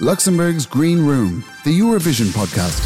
Luxembourg's 0.00 0.66
Green 0.66 1.06
Room, 1.06 1.44
the 1.62 1.70
Eurovision 1.70 2.26
podcast. 2.32 2.80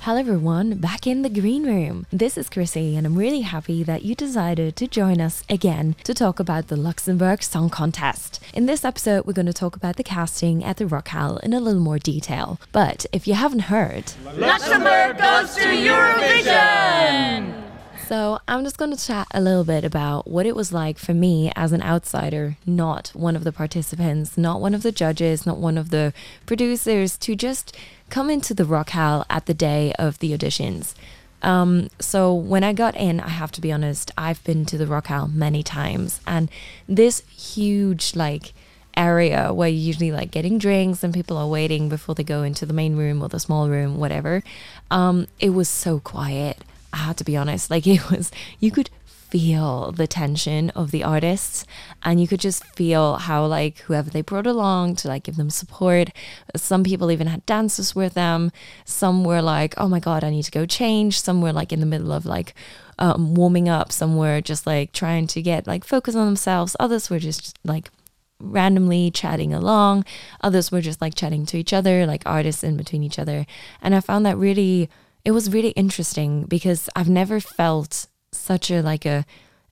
Hello 0.00 0.18
everyone, 0.18 0.78
back 0.78 1.06
in 1.06 1.20
the 1.20 1.28
green 1.28 1.66
room. 1.66 2.06
This 2.10 2.38
is 2.38 2.48
Chrissy 2.48 2.96
and 2.96 3.06
I'm 3.06 3.14
really 3.14 3.42
happy 3.42 3.82
that 3.82 4.02
you 4.02 4.14
decided 4.14 4.76
to 4.76 4.88
join 4.88 5.20
us 5.20 5.44
again 5.50 5.94
to 6.04 6.14
talk 6.14 6.40
about 6.40 6.68
the 6.68 6.76
Luxembourg 6.76 7.42
Song 7.42 7.68
Contest. 7.68 8.42
In 8.54 8.64
this 8.64 8.82
episode, 8.82 9.26
we're 9.26 9.34
going 9.34 9.44
to 9.44 9.52
talk 9.52 9.76
about 9.76 9.96
the 9.96 10.04
casting 10.04 10.64
at 10.64 10.78
the 10.78 10.86
Rockhal 10.86 11.38
in 11.42 11.52
a 11.52 11.60
little 11.60 11.82
more 11.82 11.98
detail. 11.98 12.58
But 12.72 13.04
if 13.12 13.28
you 13.28 13.34
haven't 13.34 13.68
heard, 13.68 14.10
Luxembourg 14.24 15.18
goes 15.18 15.54
to 15.56 15.64
Eurovision! 15.64 17.63
So, 18.06 18.38
I'm 18.46 18.64
just 18.64 18.76
going 18.76 18.94
to 18.94 19.02
chat 19.02 19.28
a 19.32 19.40
little 19.40 19.64
bit 19.64 19.82
about 19.82 20.28
what 20.28 20.44
it 20.44 20.54
was 20.54 20.72
like 20.72 20.98
for 20.98 21.14
me 21.14 21.50
as 21.56 21.72
an 21.72 21.82
outsider, 21.82 22.56
not 22.66 23.08
one 23.14 23.34
of 23.34 23.44
the 23.44 23.52
participants, 23.52 24.36
not 24.36 24.60
one 24.60 24.74
of 24.74 24.82
the 24.82 24.92
judges, 24.92 25.46
not 25.46 25.56
one 25.56 25.78
of 25.78 25.88
the 25.88 26.12
producers, 26.44 27.16
to 27.18 27.34
just 27.34 27.74
come 28.10 28.28
into 28.28 28.52
the 28.52 28.64
Rockhal 28.64 29.24
at 29.30 29.46
the 29.46 29.54
day 29.54 29.94
of 29.98 30.18
the 30.18 30.36
auditions. 30.36 30.94
Um, 31.40 31.88
so 31.98 32.34
when 32.34 32.62
I 32.62 32.72
got 32.74 32.94
in, 32.94 33.20
I 33.20 33.28
have 33.28 33.52
to 33.52 33.60
be 33.60 33.72
honest, 33.72 34.10
I've 34.18 34.42
been 34.44 34.66
to 34.66 34.76
the 34.76 34.86
Rockhal 34.86 35.32
many 35.32 35.62
times, 35.62 36.20
and 36.26 36.50
this 36.86 37.20
huge 37.28 38.14
like 38.14 38.52
area 38.96 39.52
where 39.52 39.68
you 39.68 39.78
usually 39.78 40.12
like 40.12 40.30
getting 40.30 40.58
drinks 40.58 41.02
and 41.02 41.12
people 41.12 41.36
are 41.36 41.48
waiting 41.48 41.88
before 41.88 42.14
they 42.14 42.22
go 42.22 42.42
into 42.42 42.64
the 42.66 42.72
main 42.72 42.96
room 42.96 43.22
or 43.22 43.28
the 43.28 43.40
small 43.40 43.68
room, 43.68 43.96
whatever. 43.98 44.42
Um, 44.90 45.26
it 45.40 45.50
was 45.50 45.68
so 45.68 46.00
quiet. 46.00 46.58
I 46.94 46.98
had 46.98 47.16
to 47.18 47.24
be 47.24 47.36
honest. 47.36 47.70
Like 47.70 47.86
it 47.86 48.10
was, 48.10 48.30
you 48.60 48.70
could 48.70 48.88
feel 49.34 49.90
the 49.90 50.06
tension 50.06 50.70
of 50.70 50.92
the 50.92 51.02
artists 51.02 51.66
and 52.04 52.20
you 52.20 52.28
could 52.28 52.38
just 52.38 52.64
feel 52.76 53.16
how 53.16 53.44
like 53.44 53.78
whoever 53.78 54.08
they 54.08 54.22
brought 54.22 54.46
along 54.46 54.94
to 54.94 55.08
like 55.08 55.24
give 55.24 55.34
them 55.34 55.50
support. 55.50 56.10
Some 56.54 56.84
people 56.84 57.10
even 57.10 57.26
had 57.26 57.44
dancers 57.44 57.96
with 57.96 58.14
them. 58.14 58.52
Some 58.84 59.24
were 59.24 59.42
like 59.42 59.74
oh 59.76 59.88
my 59.88 59.98
god 59.98 60.22
i 60.22 60.30
need 60.30 60.44
to 60.44 60.52
go 60.52 60.66
change. 60.66 61.20
Some 61.20 61.42
were 61.42 61.52
like 61.52 61.72
in 61.72 61.80
the 61.80 61.86
middle 61.86 62.12
of 62.12 62.24
like 62.24 62.54
um, 63.00 63.34
warming 63.34 63.68
up. 63.68 63.90
Some 63.90 64.16
were 64.16 64.40
just 64.40 64.68
like 64.68 64.92
trying 64.92 65.26
to 65.26 65.42
get 65.42 65.66
like 65.66 65.82
focus 65.82 66.14
on 66.14 66.26
themselves. 66.26 66.76
Others 66.78 67.10
were 67.10 67.18
just 67.18 67.58
like 67.64 67.90
randomly 68.38 69.10
chatting 69.10 69.52
along. 69.52 70.04
Others 70.42 70.70
were 70.70 70.80
just 70.80 71.00
like 71.00 71.16
chatting 71.16 71.44
to 71.46 71.58
each 71.58 71.72
other 71.72 72.06
like 72.06 72.22
artists 72.24 72.62
in 72.62 72.76
between 72.76 73.02
each 73.02 73.18
other. 73.18 73.46
And 73.82 73.96
i 73.96 74.00
found 74.00 74.24
that 74.26 74.36
really 74.36 74.88
it 75.24 75.32
was 75.32 75.52
really 75.52 75.70
interesting 75.70 76.44
because 76.44 76.88
I've 76.94 77.08
never 77.08 77.40
felt 77.40 78.06
such 78.32 78.70
a 78.70 78.82
like 78.82 79.06
a 79.06 79.24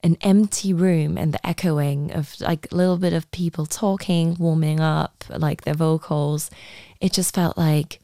an 0.05 0.17
empty 0.21 0.73
room 0.73 1.17
and 1.17 1.33
the 1.33 1.47
echoing 1.47 2.11
of 2.13 2.35
like 2.41 2.67
a 2.73 2.75
little 2.75 2.97
bit 2.97 3.13
of 3.13 3.31
people 3.31 3.67
talking, 3.67 4.35
warming 4.39 4.81
up, 4.81 5.25
like 5.29 5.63
their 5.63 5.75
vocals. 5.75 6.51
It 7.01 7.13
just 7.13 7.35
felt 7.35 7.57
like, 7.57 8.01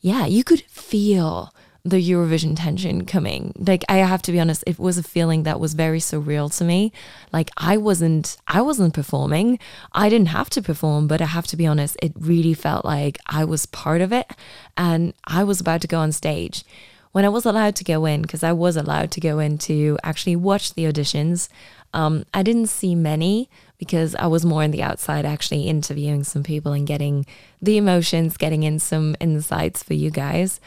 yeah, 0.00 0.26
you 0.26 0.44
could 0.44 0.60
feel 0.62 1.52
the 1.84 1.96
Eurovision 1.96 2.56
tension 2.56 3.04
coming. 3.04 3.52
Like 3.56 3.84
I 3.88 3.96
have 3.96 4.22
to 4.22 4.32
be 4.32 4.38
honest, 4.38 4.62
it 4.66 4.78
was 4.78 4.98
a 4.98 5.02
feeling 5.02 5.42
that 5.42 5.58
was 5.58 5.74
very 5.74 5.98
surreal 5.98 6.56
to 6.58 6.64
me. 6.64 6.92
Like 7.32 7.50
I 7.56 7.76
wasn't 7.76 8.36
I 8.46 8.62
wasn't 8.62 8.94
performing. 8.94 9.58
I 9.92 10.08
didn't 10.08 10.28
have 10.28 10.48
to 10.50 10.62
perform, 10.62 11.08
but 11.08 11.20
I 11.20 11.26
have 11.26 11.46
to 11.48 11.56
be 11.56 11.66
honest, 11.66 11.96
it 12.00 12.12
really 12.18 12.54
felt 12.54 12.84
like 12.84 13.18
I 13.26 13.44
was 13.44 13.66
part 13.66 14.00
of 14.00 14.12
it 14.12 14.30
and 14.76 15.12
I 15.26 15.42
was 15.42 15.60
about 15.60 15.80
to 15.80 15.88
go 15.88 15.98
on 15.98 16.12
stage. 16.12 16.64
When 17.10 17.26
I 17.26 17.28
was 17.28 17.44
allowed 17.44 17.76
to 17.76 17.84
go 17.84 18.06
in, 18.06 18.22
because 18.22 18.42
I 18.42 18.52
was 18.52 18.74
allowed 18.74 19.10
to 19.10 19.20
go 19.20 19.38
in 19.38 19.58
to 19.58 19.98
actually 20.02 20.34
watch 20.34 20.72
the 20.72 20.84
auditions, 20.84 21.48
um, 21.92 22.24
I 22.32 22.42
didn't 22.42 22.68
see 22.68 22.94
many 22.94 23.50
because 23.76 24.14
I 24.14 24.28
was 24.28 24.46
more 24.46 24.62
on 24.62 24.70
the 24.70 24.82
outside, 24.82 25.26
actually 25.26 25.64
interviewing 25.64 26.24
some 26.24 26.42
people 26.42 26.72
and 26.72 26.86
getting 26.86 27.26
the 27.60 27.76
emotions, 27.76 28.38
getting 28.38 28.62
in 28.62 28.78
some 28.78 29.14
insights 29.20 29.82
for 29.82 29.92
you 29.92 30.10
guys. 30.10 30.58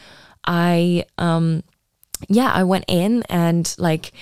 I 0.46 1.04
um 1.18 1.62
yeah, 2.28 2.50
I 2.52 2.64
went 2.64 2.84
in 2.88 3.22
and 3.28 3.74
like 3.78 4.12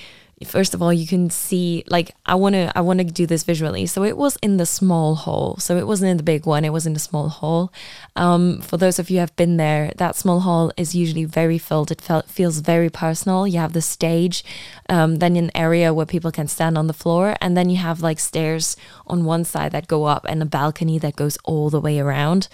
first 0.45 0.75
of 0.75 0.83
all 0.83 0.93
you 0.93 1.07
can 1.07 1.31
see 1.31 1.85
like 1.87 2.11
I 2.27 2.35
want 2.35 2.55
to 2.55 2.71
I 2.77 2.81
want 2.81 2.99
to 2.99 3.05
do 3.05 3.27
this 3.27 3.45
visually. 3.45 3.87
So 3.87 4.03
it 4.03 4.17
was 4.17 4.37
in 4.43 4.57
the 4.57 4.67
small 4.67 5.15
hall. 5.15 5.57
So 5.59 5.77
it 5.77 5.87
wasn't 5.87 6.11
in 6.11 6.17
the 6.17 6.23
big 6.23 6.45
one, 6.45 6.65
it 6.65 6.73
was 6.73 6.87
in 6.87 6.93
the 6.93 6.99
small 6.99 7.29
hall. 7.29 7.73
Um 8.17 8.61
for 8.61 8.77
those 8.77 8.99
of 8.99 9.11
you 9.11 9.17
who 9.17 9.21
have 9.21 9.37
been 9.37 9.57
there, 9.57 9.93
that 9.97 10.17
small 10.17 10.41
hall 10.41 10.73
is 10.77 10.95
usually 10.95 11.25
very 11.25 11.59
filled. 11.59 11.91
It 11.91 12.01
felt 12.01 12.29
feels 12.29 12.59
very 12.59 12.91
personal. 12.91 13.47
You 13.47 13.59
have 13.61 13.73
the 13.73 13.83
stage, 13.83 14.45
um, 14.89 15.17
then 15.17 15.37
an 15.37 15.51
area 15.55 15.95
where 15.95 16.07
people 16.07 16.33
can 16.33 16.49
stand 16.49 16.77
on 16.77 16.89
the 16.89 16.93
floor 16.93 17.37
and 17.41 17.57
then 17.57 17.71
you 17.71 17.77
have 17.77 18.01
like 18.01 18.19
stairs 18.19 18.77
on 19.07 19.25
one 19.25 19.45
side 19.45 19.73
that 19.73 19.87
go 19.87 20.05
up 20.05 20.27
and 20.29 20.43
a 20.43 20.47
balcony 20.47 20.99
that 20.99 21.17
goes 21.17 21.39
all 21.45 21.71
the 21.71 21.81
way 21.81 21.99
around 21.99 22.49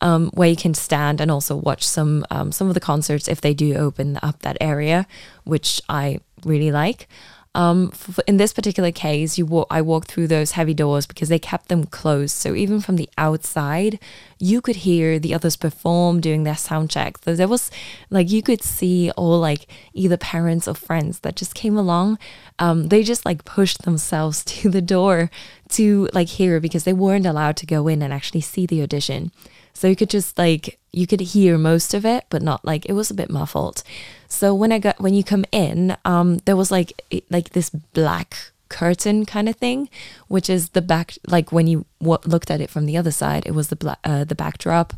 um, 0.00 0.30
where 0.34 0.48
you 0.48 0.56
can 0.56 0.74
stand 0.74 1.20
and 1.20 1.30
also 1.30 1.56
watch 1.56 1.86
some 1.86 2.24
um, 2.30 2.52
some 2.52 2.68
of 2.68 2.74
the 2.74 2.80
concerts 2.80 3.28
if 3.28 3.40
they 3.40 3.54
do 3.54 3.74
open 3.74 4.18
up 4.22 4.40
that 4.42 4.56
area, 4.60 5.06
which 5.44 5.80
I 5.88 6.20
really 6.44 6.70
like. 6.70 7.08
Um, 7.56 7.90
in 8.26 8.36
this 8.36 8.52
particular 8.52 8.92
case, 8.92 9.38
you 9.38 9.64
I 9.70 9.80
walked 9.80 10.08
through 10.08 10.26
those 10.26 10.52
heavy 10.52 10.74
doors 10.74 11.06
because 11.06 11.30
they 11.30 11.38
kept 11.38 11.68
them 11.68 11.84
closed. 11.84 12.36
So 12.36 12.54
even 12.54 12.82
from 12.82 12.96
the 12.96 13.08
outside, 13.16 13.98
you 14.38 14.60
could 14.60 14.76
hear 14.76 15.18
the 15.18 15.32
others 15.32 15.56
perform 15.56 16.20
doing 16.20 16.42
their 16.42 16.54
sound 16.54 16.90
check. 16.90 17.16
So 17.24 17.34
there 17.34 17.48
was 17.48 17.70
like 18.10 18.30
you 18.30 18.42
could 18.42 18.62
see 18.62 19.10
all 19.12 19.38
like 19.40 19.68
either 19.94 20.18
parents 20.18 20.68
or 20.68 20.74
friends 20.74 21.20
that 21.20 21.34
just 21.34 21.54
came 21.54 21.78
along. 21.78 22.18
Um, 22.58 22.88
they 22.88 23.02
just 23.02 23.24
like 23.24 23.46
pushed 23.46 23.82
themselves 23.82 24.44
to 24.60 24.68
the 24.68 24.82
door 24.82 25.30
to 25.70 26.10
like 26.12 26.28
hear 26.28 26.60
because 26.60 26.84
they 26.84 26.92
weren't 26.92 27.24
allowed 27.24 27.56
to 27.56 27.66
go 27.66 27.88
in 27.88 28.02
and 28.02 28.12
actually 28.12 28.42
see 28.42 28.66
the 28.66 28.82
audition. 28.82 29.32
So 29.76 29.88
you 29.88 29.96
could 29.96 30.08
just 30.08 30.38
like 30.38 30.78
you 30.90 31.06
could 31.06 31.20
hear 31.20 31.58
most 31.58 31.92
of 31.92 32.06
it, 32.06 32.24
but 32.30 32.40
not 32.40 32.64
like 32.64 32.86
it 32.86 32.94
was 32.94 33.10
a 33.10 33.14
bit 33.14 33.28
muffled. 33.28 33.82
So 34.26 34.54
when 34.54 34.72
I 34.72 34.78
got 34.78 34.98
when 34.98 35.12
you 35.12 35.22
come 35.22 35.44
in, 35.52 35.96
um, 36.06 36.38
there 36.46 36.56
was 36.56 36.70
like 36.70 37.02
like 37.30 37.50
this 37.50 37.68
black 37.68 38.52
curtain 38.70 39.26
kind 39.26 39.50
of 39.50 39.56
thing, 39.56 39.90
which 40.28 40.48
is 40.48 40.70
the 40.70 40.80
back 40.80 41.18
like 41.28 41.52
when 41.52 41.66
you 41.66 41.84
w- 42.00 42.18
looked 42.24 42.50
at 42.50 42.62
it 42.62 42.70
from 42.70 42.86
the 42.86 42.96
other 42.96 43.10
side, 43.10 43.44
it 43.44 43.54
was 43.54 43.68
the 43.68 43.76
black 43.76 43.98
uh, 44.02 44.24
the 44.24 44.34
backdrop 44.34 44.94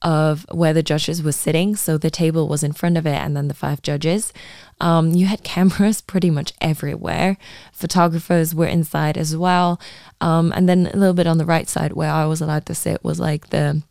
of 0.00 0.46
where 0.50 0.72
the 0.72 0.82
judges 0.82 1.22
were 1.22 1.30
sitting. 1.32 1.76
So 1.76 1.98
the 1.98 2.10
table 2.10 2.48
was 2.48 2.62
in 2.62 2.72
front 2.72 2.96
of 2.96 3.06
it, 3.06 3.18
and 3.18 3.36
then 3.36 3.48
the 3.48 3.54
five 3.54 3.82
judges. 3.82 4.32
Um, 4.80 5.10
you 5.10 5.26
had 5.26 5.44
cameras 5.54 6.00
pretty 6.00 6.30
much 6.30 6.54
everywhere. 6.58 7.36
Photographers 7.70 8.54
were 8.54 8.66
inside 8.66 9.18
as 9.18 9.36
well. 9.36 9.78
Um, 10.22 10.52
and 10.56 10.66
then 10.70 10.86
a 10.86 10.96
little 10.96 11.14
bit 11.14 11.26
on 11.26 11.36
the 11.36 11.44
right 11.44 11.68
side 11.68 11.92
where 11.92 12.10
I 12.10 12.24
was 12.24 12.40
allowed 12.40 12.64
to 12.66 12.74
sit 12.74 13.04
was 13.04 13.20
like 13.20 13.50
the 13.50 13.82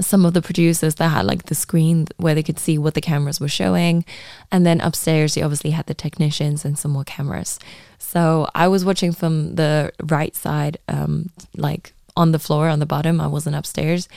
some 0.00 0.24
of 0.24 0.32
the 0.32 0.42
producers 0.42 0.94
that 0.96 1.08
had 1.08 1.26
like 1.26 1.44
the 1.44 1.54
screen 1.54 2.06
where 2.16 2.34
they 2.34 2.42
could 2.42 2.58
see 2.58 2.78
what 2.78 2.94
the 2.94 3.00
cameras 3.00 3.40
were 3.40 3.48
showing. 3.48 4.04
And 4.50 4.64
then 4.64 4.80
upstairs, 4.80 5.36
you 5.36 5.44
obviously 5.44 5.70
had 5.70 5.86
the 5.86 5.94
technicians 5.94 6.64
and 6.64 6.78
some 6.78 6.92
more 6.92 7.04
cameras. 7.04 7.58
So 7.98 8.48
I 8.54 8.68
was 8.68 8.84
watching 8.84 9.12
from 9.12 9.54
the 9.56 9.92
right 10.02 10.34
side, 10.34 10.78
um, 10.88 11.30
like 11.56 11.92
on 12.16 12.32
the 12.32 12.38
floor 12.38 12.68
on 12.68 12.78
the 12.78 12.86
bottom. 12.86 13.20
I 13.20 13.26
wasn't 13.26 13.56
upstairs. 13.56 14.08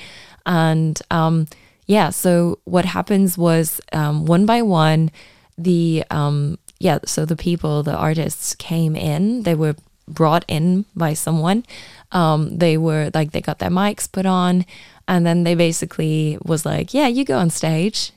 And 0.45 1.01
um, 1.11 1.47
yeah, 1.87 2.09
so 2.09 2.59
what 2.65 2.85
happens 2.85 3.37
was 3.37 3.81
um, 3.93 4.25
one 4.25 4.45
by 4.45 4.61
one, 4.61 5.11
the, 5.57 6.03
um, 6.09 6.57
yeah, 6.79 6.99
so 7.05 7.25
the 7.25 7.35
people, 7.35 7.83
the 7.83 7.95
artists 7.95 8.55
came 8.55 8.95
in, 8.95 9.43
they 9.43 9.55
were 9.55 9.75
brought 10.07 10.45
in 10.47 10.85
by 10.95 11.13
someone. 11.13 11.63
Um, 12.11 12.57
they 12.57 12.77
were 12.77 13.09
like, 13.13 13.31
they 13.31 13.41
got 13.41 13.59
their 13.59 13.69
mics 13.69 14.11
put 14.11 14.25
on. 14.25 14.65
And 15.07 15.25
then 15.25 15.43
they 15.43 15.55
basically 15.55 16.37
was 16.43 16.65
like, 16.65 16.93
yeah, 16.93 17.07
you 17.07 17.25
go 17.25 17.37
on 17.37 17.49
stage. 17.49 18.11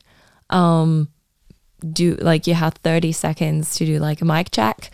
Um, 0.51 1.09
do 1.93 2.17
like 2.17 2.47
you 2.47 2.55
have 2.55 2.75
30 2.75 3.13
seconds 3.13 3.77
to 3.77 3.87
do 3.87 3.99
like 3.99 4.21
a 4.21 4.25
mic 4.25 4.51
check. 4.51 4.91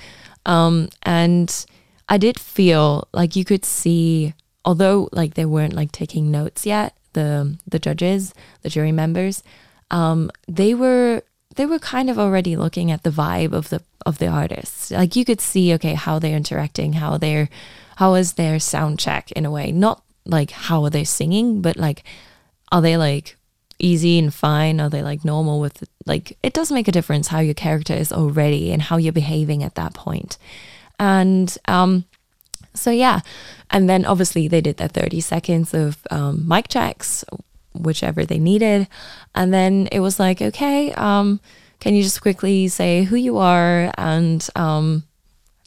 Um, 0.46 0.88
and 1.02 1.66
I 2.08 2.18
did 2.18 2.38
feel 2.38 3.08
like 3.12 3.36
you 3.36 3.44
could 3.44 3.64
see, 3.64 4.34
although 4.64 5.08
like 5.12 5.34
they 5.34 5.46
weren't 5.46 5.72
like 5.72 5.92
taking 5.92 6.30
notes 6.30 6.66
yet, 6.66 6.96
the 7.14 7.56
the 7.66 7.78
judges, 7.78 8.34
the 8.62 8.68
jury 8.68 8.92
members, 8.92 9.42
um, 9.90 10.30
they 10.46 10.74
were 10.74 11.22
they 11.56 11.66
were 11.66 11.78
kind 11.78 12.10
of 12.10 12.18
already 12.18 12.56
looking 12.56 12.90
at 12.90 13.02
the 13.02 13.10
vibe 13.10 13.52
of 13.52 13.70
the 13.70 13.82
of 14.04 14.18
the 14.18 14.26
artists. 14.26 14.90
Like 14.90 15.16
you 15.16 15.24
could 15.24 15.40
see, 15.40 15.72
okay, 15.74 15.94
how 15.94 16.18
they're 16.18 16.36
interacting, 16.36 16.94
how 16.94 17.16
they're 17.16 17.48
how 17.96 18.14
is 18.14 18.34
their 18.34 18.58
sound 18.58 18.98
check 18.98 19.30
in 19.32 19.46
a 19.46 19.50
way, 19.50 19.72
not 19.72 20.03
like 20.26 20.50
how 20.50 20.84
are 20.84 20.90
they 20.90 21.04
singing, 21.04 21.60
but 21.60 21.76
like 21.76 22.02
are 22.72 22.82
they 22.82 22.96
like 22.96 23.36
easy 23.78 24.18
and 24.18 24.32
fine? 24.32 24.80
Are 24.80 24.90
they 24.90 25.02
like 25.02 25.24
normal 25.24 25.60
with 25.60 25.84
like 26.06 26.36
it 26.42 26.52
does 26.52 26.72
make 26.72 26.88
a 26.88 26.92
difference 26.92 27.28
how 27.28 27.40
your 27.40 27.54
character 27.54 27.94
is 27.94 28.12
already 28.12 28.72
and 28.72 28.82
how 28.82 28.96
you're 28.96 29.12
behaving 29.12 29.62
at 29.62 29.74
that 29.74 29.94
point. 29.94 30.38
And 30.98 31.56
um 31.66 32.04
so 32.74 32.90
yeah, 32.90 33.20
and 33.70 33.88
then 33.88 34.04
obviously 34.04 34.48
they 34.48 34.60
did 34.60 34.76
their 34.76 34.88
30 34.88 35.20
seconds 35.20 35.72
of 35.74 35.98
um, 36.10 36.46
mic 36.46 36.68
checks, 36.68 37.24
whichever 37.72 38.24
they 38.24 38.38
needed, 38.38 38.88
and 39.34 39.54
then 39.54 39.88
it 39.92 40.00
was 40.00 40.18
like, 40.18 40.42
okay, 40.42 40.92
um, 40.94 41.40
can 41.78 41.94
you 41.94 42.02
just 42.02 42.20
quickly 42.20 42.66
say 42.66 43.04
who 43.04 43.16
you 43.16 43.38
are 43.38 43.92
and 43.96 44.48
um, 44.56 45.04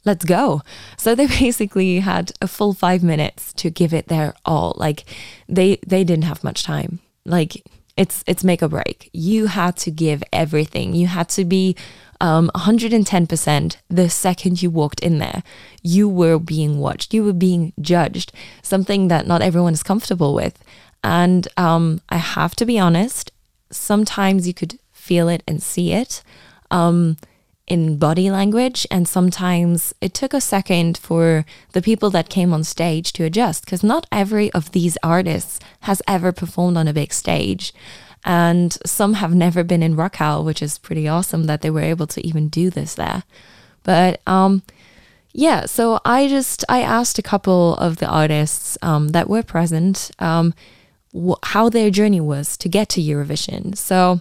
let's 0.08 0.24
go. 0.24 0.62
So 0.96 1.14
they 1.14 1.26
basically 1.44 2.00
had 2.00 2.32
a 2.42 2.48
full 2.48 2.74
five 2.74 3.02
minutes 3.02 3.52
to 3.54 3.70
give 3.70 3.94
it 3.94 4.08
their 4.08 4.34
all. 4.44 4.74
Like 4.76 5.04
they 5.48 5.78
they 5.86 6.02
didn't 6.02 6.24
have 6.24 6.42
much 6.42 6.64
time. 6.64 6.98
Like 7.24 7.62
it's 7.96 8.24
it's 8.26 8.42
make 8.42 8.62
or 8.62 8.68
break. 8.68 9.10
You 9.12 9.46
had 9.46 9.76
to 9.78 9.90
give 9.90 10.22
everything. 10.32 10.94
You 10.94 11.06
had 11.06 11.28
to 11.30 11.44
be 11.44 11.76
um, 12.20 12.50
110% 12.56 13.76
the 13.88 14.10
second 14.10 14.60
you 14.60 14.70
walked 14.70 15.00
in 15.00 15.18
there. 15.18 15.42
You 15.82 16.08
were 16.08 16.38
being 16.40 16.78
watched. 16.78 17.14
You 17.14 17.22
were 17.24 17.32
being 17.32 17.72
judged. 17.80 18.32
Something 18.62 19.06
that 19.08 19.26
not 19.26 19.42
everyone 19.42 19.72
is 19.72 19.84
comfortable 19.84 20.34
with. 20.34 20.58
And 21.04 21.46
um, 21.56 22.00
I 22.08 22.16
have 22.16 22.56
to 22.56 22.66
be 22.66 22.76
honest. 22.76 23.30
Sometimes 23.70 24.48
you 24.48 24.54
could 24.54 24.80
feel 24.90 25.28
it 25.28 25.44
and 25.46 25.62
see 25.62 25.92
it. 25.92 26.24
Um, 26.72 27.18
in 27.68 27.98
body 27.98 28.30
language. 28.30 28.86
And 28.90 29.06
sometimes 29.06 29.94
it 30.00 30.14
took 30.14 30.34
a 30.34 30.40
second 30.40 30.98
for 30.98 31.44
the 31.72 31.82
people 31.82 32.10
that 32.10 32.28
came 32.28 32.52
on 32.52 32.64
stage 32.64 33.12
to 33.14 33.24
adjust 33.24 33.64
because 33.64 33.82
not 33.82 34.06
every 34.10 34.50
of 34.52 34.72
these 34.72 34.98
artists 35.02 35.60
has 35.80 36.02
ever 36.08 36.32
performed 36.32 36.76
on 36.76 36.88
a 36.88 36.92
big 36.92 37.12
stage. 37.12 37.72
And 38.24 38.76
some 38.84 39.14
have 39.14 39.34
never 39.34 39.62
been 39.62 39.82
in 39.82 39.96
Rockhal, 39.96 40.44
which 40.44 40.62
is 40.62 40.78
pretty 40.78 41.06
awesome 41.06 41.44
that 41.44 41.62
they 41.62 41.70
were 41.70 41.80
able 41.80 42.06
to 42.08 42.26
even 42.26 42.48
do 42.48 42.68
this 42.68 42.94
there. 42.94 43.22
But 43.84 44.20
um, 44.26 44.62
yeah, 45.32 45.66
so 45.66 46.00
I 46.04 46.28
just 46.28 46.64
I 46.68 46.80
asked 46.82 47.18
a 47.18 47.22
couple 47.22 47.76
of 47.76 47.98
the 47.98 48.08
artists 48.08 48.76
um, 48.82 49.08
that 49.08 49.30
were 49.30 49.42
present 49.42 50.10
um, 50.18 50.52
how 51.44 51.68
their 51.68 51.90
journey 51.90 52.20
was 52.20 52.56
to 52.58 52.68
get 52.68 52.88
to 52.90 53.00
Eurovision. 53.00 53.76
So 53.76 54.20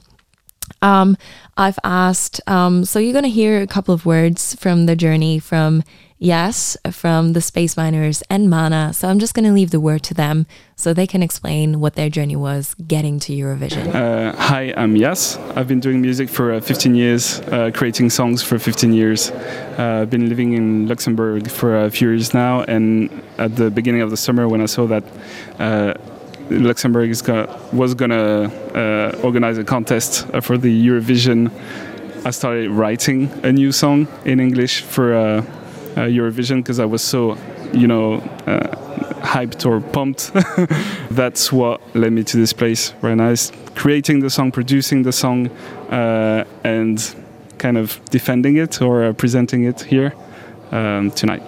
um, 0.81 1.17
I've 1.55 1.79
asked, 1.83 2.41
um, 2.47 2.85
so 2.85 2.99
you're 2.99 3.13
going 3.13 3.23
to 3.23 3.29
hear 3.29 3.61
a 3.61 3.67
couple 3.67 3.93
of 3.93 4.05
words 4.05 4.55
from 4.55 4.85
the 4.85 4.95
journey 4.95 5.39
from 5.39 5.83
Yace, 6.21 6.75
from 6.93 7.33
the 7.33 7.41
Space 7.41 7.77
Miners 7.77 8.23
and 8.29 8.49
Mana. 8.49 8.91
So 8.93 9.07
I'm 9.07 9.19
just 9.19 9.35
going 9.35 9.45
to 9.45 9.51
leave 9.51 9.69
the 9.69 9.79
word 9.79 10.01
to 10.03 10.13
them 10.15 10.47
so 10.75 10.93
they 10.93 11.05
can 11.05 11.21
explain 11.21 11.79
what 11.79 11.93
their 11.93 12.09
journey 12.09 12.35
was 12.35 12.73
getting 12.87 13.19
to 13.19 13.33
Eurovision. 13.33 13.93
Uh, 13.93 14.35
hi, 14.35 14.73
I'm 14.75 14.95
Yace. 14.95 15.37
I've 15.55 15.67
been 15.67 15.79
doing 15.79 16.01
music 16.01 16.29
for 16.29 16.53
uh, 16.53 16.59
15 16.59 16.95
years, 16.95 17.39
uh, 17.41 17.69
creating 17.71 18.09
songs 18.09 18.41
for 18.41 18.57
15 18.57 18.93
years. 18.93 19.29
Uh, 19.29 19.99
I've 20.01 20.09
been 20.09 20.27
living 20.27 20.53
in 20.53 20.87
Luxembourg 20.87 21.49
for 21.49 21.85
a 21.85 21.91
few 21.91 22.09
years 22.09 22.33
now, 22.33 22.61
and 22.63 23.11
at 23.37 23.55
the 23.55 23.69
beginning 23.69 24.01
of 24.01 24.09
the 24.09 24.17
summer, 24.17 24.47
when 24.47 24.61
I 24.61 24.65
saw 24.65 24.87
that 24.87 25.03
Luxembourg 26.49 27.13
gonna, 27.23 27.59
was 27.73 27.93
going 27.93 28.11
to 28.11 28.51
uh, 28.75 29.21
organize 29.23 29.57
a 29.57 29.63
contest 29.63 30.27
uh, 30.33 30.41
for 30.41 30.57
the 30.57 30.87
Eurovision. 30.87 31.51
I 32.25 32.31
started 32.31 32.69
writing 32.71 33.29
a 33.43 33.51
new 33.51 33.71
song 33.71 34.07
in 34.25 34.39
English 34.39 34.81
for 34.81 35.13
uh, 35.13 35.21
uh 35.21 36.01
Eurovision 36.01 36.57
because 36.57 36.79
I 36.79 36.85
was 36.85 37.01
so, 37.01 37.37
you 37.73 37.87
know, 37.87 38.15
uh, 38.45 38.75
hyped 39.25 39.65
or 39.65 39.81
pumped. 39.81 40.31
That's 41.11 41.51
what 41.51 41.81
led 41.95 42.13
me 42.13 42.23
to 42.23 42.37
this 42.37 42.53
place 42.53 42.93
right 43.01 43.15
now. 43.15 43.29
Is 43.29 43.51
creating 43.75 44.21
the 44.21 44.29
song, 44.29 44.51
producing 44.51 45.03
the 45.03 45.11
song, 45.11 45.49
uh, 45.89 46.43
and 46.63 47.15
kind 47.57 47.77
of 47.77 47.99
defending 48.09 48.57
it 48.57 48.81
or 48.81 49.13
presenting 49.13 49.63
it 49.63 49.81
here 49.81 50.13
um, 50.71 51.11
tonight. 51.11 51.43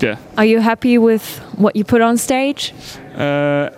Yeah. 0.00 0.16
Are 0.38 0.46
you 0.46 0.60
happy 0.60 0.96
with 0.98 1.38
what 1.56 1.76
you 1.76 1.84
put 1.84 2.00
on 2.00 2.16
stage? 2.16 2.72
Uh, 3.14 3.70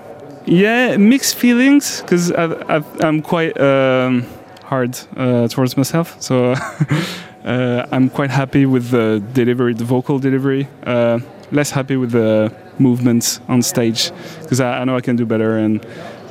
yeah, 0.47 0.97
mixed 0.97 1.37
feelings 1.37 2.01
because 2.01 2.31
I'm 2.33 3.23
quite 3.23 3.59
um, 3.61 4.27
hard 4.65 4.99
uh, 5.17 5.49
towards 5.49 5.77
myself. 5.77 6.21
So 6.21 6.53
uh, 7.45 7.87
I'm 7.93 8.09
quite 8.11 8.31
happy 8.31 8.67
with 8.67 8.91
the 8.91 9.23
delivery, 9.33 9.75
the 9.75 9.85
vocal 9.85 10.19
delivery. 10.19 10.69
Uh, 10.85 11.21
less 11.51 11.71
happy 11.71 11.97
with 11.97 12.13
the 12.13 12.53
movements 12.79 13.41
on 13.49 13.63
stage 13.63 14.11
because 14.41 14.61
I, 14.61 14.81
I, 14.81 14.85
know 14.85 14.97
I 14.97 15.01
can 15.01 15.17
do 15.17 15.27
better. 15.27 15.59
And 15.59 15.85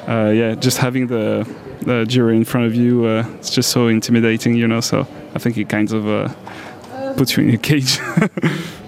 uh, 0.07 0.31
yeah, 0.33 0.55
just 0.55 0.77
having 0.77 1.07
the, 1.07 1.47
the 1.81 2.05
jury 2.05 2.35
in 2.35 2.45
front 2.45 2.65
of 2.67 2.75
you, 2.75 3.05
uh, 3.05 3.25
it's 3.37 3.51
just 3.51 3.69
so 3.69 3.87
intimidating, 3.87 4.55
you 4.55 4.67
know. 4.67 4.81
So 4.81 5.07
I 5.35 5.39
think 5.39 5.57
it 5.57 5.69
kind 5.69 5.91
of 5.91 6.07
uh, 6.07 7.13
puts 7.13 7.37
you 7.37 7.43
in 7.43 7.53
a 7.53 7.57
cage. 7.57 7.99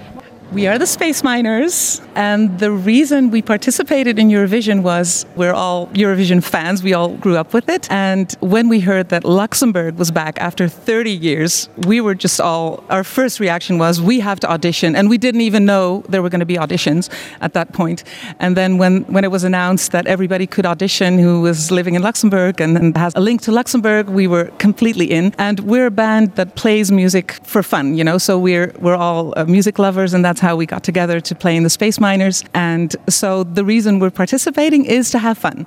We 0.53 0.67
are 0.67 0.77
the 0.77 0.85
Space 0.85 1.23
Miners, 1.23 2.00
and 2.13 2.59
the 2.59 2.71
reason 2.71 3.31
we 3.31 3.41
participated 3.41 4.19
in 4.19 4.27
Eurovision 4.29 4.83
was 4.83 5.25
we're 5.35 5.51
all 5.53 5.88
Eurovision 5.88 6.44
fans. 6.44 6.83
We 6.83 6.94
all 6.94 7.17
grew 7.17 7.38
up 7.38 7.55
with 7.55 7.69
it. 7.69 7.91
And 7.91 8.31
when 8.39 8.69
we 8.69 8.79
heard 8.79 9.09
that 9.09 9.23
Luxembourg 9.23 9.97
was 9.97 10.11
back 10.11 10.39
after 10.39 10.67
30 10.67 11.09
years, 11.09 11.69
we 11.88 12.01
were 12.01 12.13
just 12.13 12.39
all, 12.39 12.83
our 12.91 13.03
first 13.03 13.39
reaction 13.39 13.79
was 13.79 14.00
we 14.00 14.19
have 14.19 14.39
to 14.41 14.51
audition. 14.51 14.95
And 14.95 15.09
we 15.09 15.17
didn't 15.17 15.41
even 15.41 15.65
know 15.65 16.03
there 16.07 16.21
were 16.21 16.29
going 16.29 16.39
to 16.39 16.45
be 16.45 16.57
auditions 16.57 17.09
at 17.41 17.53
that 17.53 17.73
point. 17.73 18.03
And 18.39 18.56
then 18.56 18.77
when, 18.77 19.06
when 19.06 19.23
it 19.23 19.31
was 19.31 19.44
announced 19.44 19.91
that 19.91 20.06
everybody 20.06 20.45
could 20.45 20.67
audition 20.67 21.17
who 21.17 21.41
was 21.41 21.71
living 21.71 21.95
in 21.95 22.03
Luxembourg 22.03 22.61
and, 22.61 22.77
and 22.77 22.95
has 22.95 23.13
a 23.15 23.21
link 23.21 23.41
to 23.41 23.51
Luxembourg, 23.51 24.07
we 24.07 24.27
were 24.27 24.45
completely 24.59 25.09
in. 25.09 25.33
And 25.39 25.61
we're 25.61 25.88
a 25.88 25.91
band 25.91 26.35
that 26.35 26.56
plays 26.56 26.91
music 26.91 27.39
for 27.41 27.63
fun, 27.63 27.95
you 27.97 28.03
know, 28.03 28.19
so 28.19 28.38
we're, 28.38 28.71
we're 28.79 28.95
all 28.95 29.33
uh, 29.35 29.45
music 29.45 29.79
lovers, 29.79 30.13
and 30.13 30.23
that's 30.23 30.43
how 30.44 30.56
we 30.56 30.68
got 30.68 30.84
together 30.84 31.19
to 31.19 31.34
play 31.34 31.56
in 31.56 31.63
the 31.63 31.69
Space 31.69 32.00
Miners. 32.00 32.44
And 32.54 32.95
so 33.10 33.44
the 33.44 33.66
reason 33.66 33.98
we're 33.98 34.12
participating 34.12 34.86
is 34.86 35.10
to 35.12 35.18
have 35.18 35.40
fun. 35.40 35.66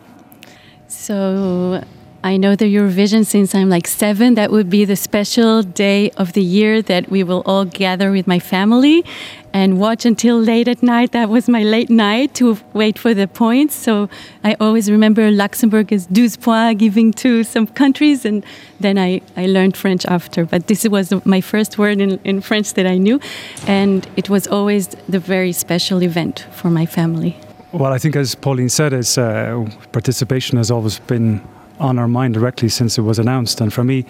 So 0.87 1.83
I 2.27 2.39
know 2.39 2.57
the 2.57 2.65
Eurovision 2.65 3.25
since 3.25 3.55
I'm 3.55 3.69
like 3.69 3.87
seven. 3.87 4.35
That 4.35 4.51
would 4.51 4.69
be 4.69 4.85
the 4.85 4.97
special 4.97 5.63
day 5.63 6.11
of 6.17 6.33
the 6.33 6.43
year 6.43 6.83
that 6.83 7.09
we 7.09 7.23
will 7.23 7.45
all 7.47 7.65
gather 7.65 8.11
with 8.11 8.27
my 8.27 8.41
family 8.41 9.05
and 9.53 9.79
watch 9.79 10.05
until 10.05 10.37
late 10.37 10.67
at 10.67 10.83
night. 10.83 11.13
That 11.13 11.29
was 11.29 11.49
my 11.49 11.63
late 11.63 11.89
night 11.89 12.35
to 12.35 12.59
wait 12.73 12.99
for 12.99 13.15
the 13.15 13.29
points. 13.29 13.77
So 13.77 14.09
I 14.43 14.57
always 14.59 14.91
remember 14.91 15.31
Luxembourg 15.31 15.93
as 15.93 16.09
12 16.09 16.41
points 16.41 16.81
giving 16.81 17.13
to 17.13 17.45
some 17.45 17.69
countries. 17.69 18.25
And 18.25 18.45
then 18.81 18.99
I, 18.99 19.21
I 19.37 19.47
learned 19.47 19.77
French 19.77 20.05
after. 20.07 20.45
But 20.45 20.67
this 20.67 20.85
was 20.89 21.13
my 21.25 21.41
first 21.41 21.79
word 21.79 22.01
in, 22.01 22.19
in 22.25 22.41
French 22.41 22.75
that 22.75 22.89
I 22.89 22.99
knew. 22.99 23.21
And 23.69 24.05
it 24.17 24.29
was 24.29 24.49
always 24.49 24.89
the 25.09 25.21
very 25.21 25.53
special 25.53 26.03
event 26.03 26.45
for 26.51 26.71
my 26.71 26.87
family. 26.87 27.37
Well, 27.71 27.93
I 27.93 27.99
think 27.99 28.17
as 28.17 28.35
Pauline 28.35 28.69
said, 28.69 28.93
it's, 28.93 29.17
uh, 29.17 29.65
participation 29.93 30.59
has 30.59 30.73
always 30.73 30.99
been 30.99 31.41
on 31.79 31.99
our 31.99 32.09
mind 32.09 32.35
directly 32.35 32.69
since 32.69 32.99
it 32.99 33.03
was 33.03 33.19
announced. 33.19 33.61
And 33.61 33.73
for 33.73 33.85
me, 33.85 34.05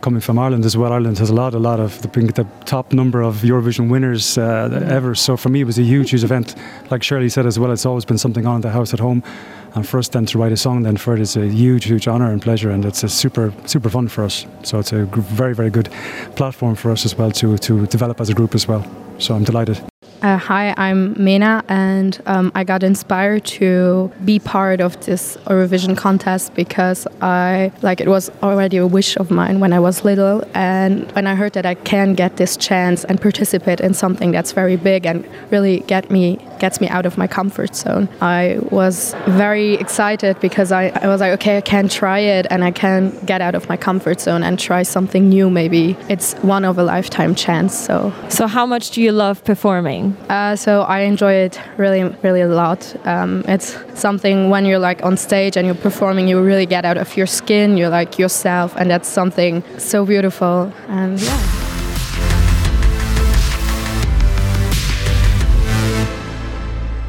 coming 0.00 0.20
from 0.20 0.38
Ireland 0.38 0.64
as 0.64 0.76
well, 0.76 0.92
Ireland 0.92 1.18
has 1.18 1.30
a 1.30 1.34
lot, 1.34 1.54
a 1.54 1.58
lot 1.58 1.80
of 1.80 2.00
the, 2.02 2.08
the 2.08 2.46
top 2.64 2.92
number 2.92 3.22
of 3.22 3.36
Eurovision 3.42 3.90
winners 3.90 4.38
uh, 4.38 4.86
ever. 4.88 5.14
So 5.14 5.36
for 5.36 5.48
me, 5.48 5.60
it 5.60 5.64
was 5.64 5.78
a 5.78 5.82
huge, 5.82 6.10
huge 6.10 6.24
event. 6.24 6.54
Like 6.90 7.02
Shirley 7.02 7.28
said 7.28 7.46
as 7.46 7.58
well, 7.58 7.70
it's 7.70 7.86
always 7.86 8.04
been 8.04 8.18
something 8.18 8.46
on 8.46 8.60
the 8.60 8.70
house 8.70 8.94
at 8.94 9.00
home. 9.00 9.22
And 9.74 9.86
for 9.86 9.98
us 9.98 10.08
then 10.08 10.26
to 10.26 10.38
write 10.38 10.52
a 10.52 10.56
song 10.56 10.82
then 10.82 10.96
for 10.96 11.14
it 11.14 11.20
is 11.20 11.36
a 11.36 11.46
huge, 11.46 11.84
huge 11.84 12.08
honour 12.08 12.32
and 12.32 12.42
pleasure, 12.42 12.70
and 12.70 12.84
it's 12.84 13.04
a 13.04 13.08
super, 13.08 13.52
super 13.66 13.88
fun 13.88 14.08
for 14.08 14.24
us. 14.24 14.46
So 14.64 14.80
it's 14.80 14.92
a 14.92 15.04
very, 15.04 15.54
very 15.54 15.70
good 15.70 15.88
platform 16.34 16.74
for 16.74 16.90
us 16.90 17.04
as 17.04 17.14
well 17.16 17.30
to 17.32 17.56
to 17.58 17.86
develop 17.86 18.20
as 18.20 18.30
a 18.30 18.34
group 18.34 18.54
as 18.54 18.66
well. 18.66 18.84
So 19.18 19.34
I'm 19.34 19.44
delighted. 19.44 19.89
Uh, 20.22 20.36
hi, 20.36 20.74
I'm 20.76 21.14
Mena, 21.22 21.64
and 21.68 22.20
um, 22.26 22.52
I 22.54 22.62
got 22.62 22.82
inspired 22.82 23.46
to 23.56 24.12
be 24.22 24.38
part 24.38 24.82
of 24.82 25.02
this 25.06 25.38
Eurovision 25.46 25.96
contest 25.96 26.54
because 26.54 27.06
I 27.22 27.72
like 27.80 28.02
it 28.02 28.08
was 28.08 28.30
already 28.42 28.76
a 28.76 28.86
wish 28.86 29.16
of 29.16 29.30
mine 29.30 29.60
when 29.60 29.72
I 29.72 29.80
was 29.80 30.04
little, 30.04 30.44
and 30.52 31.10
when 31.12 31.26
I 31.26 31.34
heard 31.34 31.54
that 31.54 31.64
I 31.64 31.74
can 31.74 32.14
get 32.14 32.36
this 32.36 32.58
chance 32.58 33.02
and 33.04 33.18
participate 33.18 33.80
in 33.80 33.94
something 33.94 34.30
that's 34.30 34.52
very 34.52 34.76
big 34.76 35.06
and 35.06 35.26
really 35.50 35.80
get 35.86 36.10
me 36.10 36.38
gets 36.58 36.82
me 36.82 36.88
out 36.88 37.06
of 37.06 37.16
my 37.16 37.26
comfort 37.26 37.74
zone, 37.74 38.06
I 38.20 38.58
was 38.70 39.14
very 39.26 39.74
excited 39.74 40.38
because 40.40 40.70
I, 40.70 40.88
I 40.88 41.06
was 41.06 41.22
like, 41.22 41.32
okay, 41.40 41.56
I 41.56 41.62
can 41.62 41.88
try 41.88 42.18
it 42.18 42.46
and 42.50 42.62
I 42.62 42.72
can 42.72 43.18
get 43.24 43.40
out 43.40 43.54
of 43.54 43.70
my 43.70 43.78
comfort 43.78 44.20
zone 44.20 44.42
and 44.42 44.58
try 44.58 44.82
something 44.82 45.30
new. 45.30 45.48
Maybe 45.48 45.96
it's 46.10 46.34
one 46.42 46.66
of 46.66 46.76
a 46.76 46.82
lifetime 46.82 47.34
chance. 47.34 47.74
So, 47.74 48.12
so 48.28 48.46
how 48.46 48.66
much 48.66 48.90
do 48.90 49.00
you 49.00 49.12
love 49.12 49.42
performing? 49.44 50.09
Uh, 50.28 50.56
so 50.56 50.82
I 50.82 51.00
enjoy 51.00 51.32
it 51.32 51.60
really, 51.76 52.04
really 52.22 52.40
a 52.40 52.48
lot. 52.48 52.94
Um, 53.06 53.44
it's 53.46 53.76
something 53.94 54.50
when 54.50 54.64
you're 54.64 54.78
like 54.78 55.04
on 55.04 55.16
stage 55.16 55.56
and 55.56 55.66
you're 55.66 55.74
performing, 55.74 56.28
you 56.28 56.40
really 56.40 56.66
get 56.66 56.84
out 56.84 56.96
of 56.96 57.16
your 57.16 57.26
skin. 57.26 57.76
You're 57.76 57.90
like 57.90 58.18
yourself, 58.18 58.74
and 58.76 58.90
that's 58.90 59.08
something 59.08 59.62
so 59.78 60.04
beautiful. 60.04 60.72
And 60.88 61.20
yeah. 61.20 61.60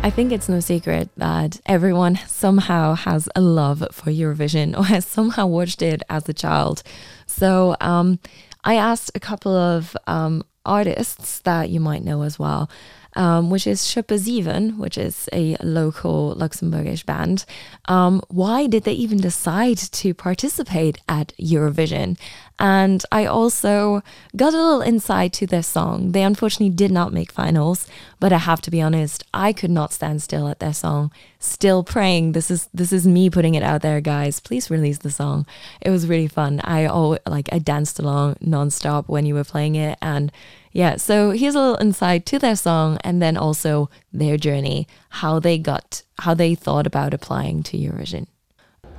I 0.04 0.10
think 0.10 0.32
it's 0.32 0.50
no 0.50 0.60
secret 0.60 1.10
that 1.18 1.62
everyone 1.68 2.20
somehow 2.28 2.96
has 2.96 3.30
a 3.36 3.42
love 3.42 3.88
for 3.92 4.10
Eurovision 4.10 4.76
or 4.78 4.86
has 4.86 5.06
somehow 5.06 5.46
watched 5.46 5.84
it 5.84 6.02
as 6.10 6.28
a 6.28 6.34
child. 6.34 6.82
So 7.28 7.76
um, 7.80 8.18
I 8.64 8.76
asked 8.76 9.12
a 9.14 9.20
couple 9.20 9.56
of 9.56 9.96
um, 10.08 10.44
artists 10.66 11.40
that 11.40 11.70
you 11.70 11.80
might 11.80 12.04
know 12.04 12.22
as 12.22 12.38
well, 12.38 12.70
um, 13.16 13.50
which 13.50 13.68
is 13.68 13.82
Schuppe 13.82 14.78
which 14.78 14.98
is 14.98 15.28
a 15.34 15.58
local 15.62 16.36
Luxembourgish 16.36 17.06
band. 17.06 17.46
Um, 17.86 18.22
why 18.30 18.68
did 18.68 18.84
they 18.84 18.94
even 18.94 19.20
decide 19.20 19.78
to 19.78 20.14
participate 20.14 21.00
at 21.08 21.34
Eurovision? 21.40 22.18
And 22.62 23.04
I 23.12 23.26
also 23.26 24.04
got 24.36 24.54
a 24.54 24.58
little 24.58 24.82
insight 24.82 25.34
to 25.34 25.48
their 25.48 25.64
song. 25.64 26.12
They 26.12 26.22
unfortunately 26.22 26.70
did 26.70 26.92
not 26.92 27.12
make 27.12 27.32
finals, 27.32 27.88
but 28.20 28.32
I 28.32 28.38
have 28.38 28.62
to 28.62 28.70
be 28.70 28.80
honest, 28.80 29.24
I 29.34 29.52
could 29.52 29.72
not 29.72 29.92
stand 29.92 30.22
still 30.22 30.48
at 30.48 30.60
their 30.60 30.72
song. 30.72 31.12
Still 31.40 31.84
praying. 31.84 32.34
This 32.34 32.52
is 32.52 32.70
this 32.72 32.94
is 32.94 33.08
me 33.08 33.32
putting 33.32 33.56
it 33.56 33.64
out 33.64 33.82
there, 33.82 34.00
guys. 34.00 34.40
Please 34.40 34.70
release 34.70 35.00
the 35.00 35.10
song. 35.10 35.48
It 35.82 35.90
was 35.90 36.06
really 36.06 36.28
fun. 36.28 36.62
I 36.64 36.86
always 36.86 37.22
like 37.26 37.50
I 37.52 37.58
danced 37.58 37.98
along 37.98 38.36
nonstop 38.36 39.08
when 39.08 39.26
you 39.26 39.34
were 39.34 39.44
playing 39.44 39.74
it 39.74 39.98
and 40.00 40.32
yeah, 40.72 40.98
so 40.98 41.32
here's 41.32 41.56
a 41.56 41.60
little 41.60 41.82
insight 41.82 42.28
to 42.28 42.38
their 42.38 42.56
song 42.56 43.00
and 43.04 43.24
then 43.24 43.38
also 43.38 43.90
their 44.14 44.38
journey, 44.38 44.88
how 45.10 45.40
they 45.40 45.58
got, 45.58 46.04
how 46.20 46.36
they 46.36 46.54
thought 46.54 46.86
about 46.86 47.14
applying 47.14 47.64
to 47.64 47.78
Eurovision. 47.78 48.28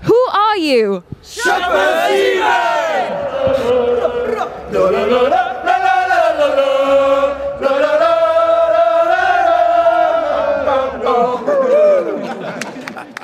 Who 0.03 0.27
are 0.33 0.57
you? 0.57 1.05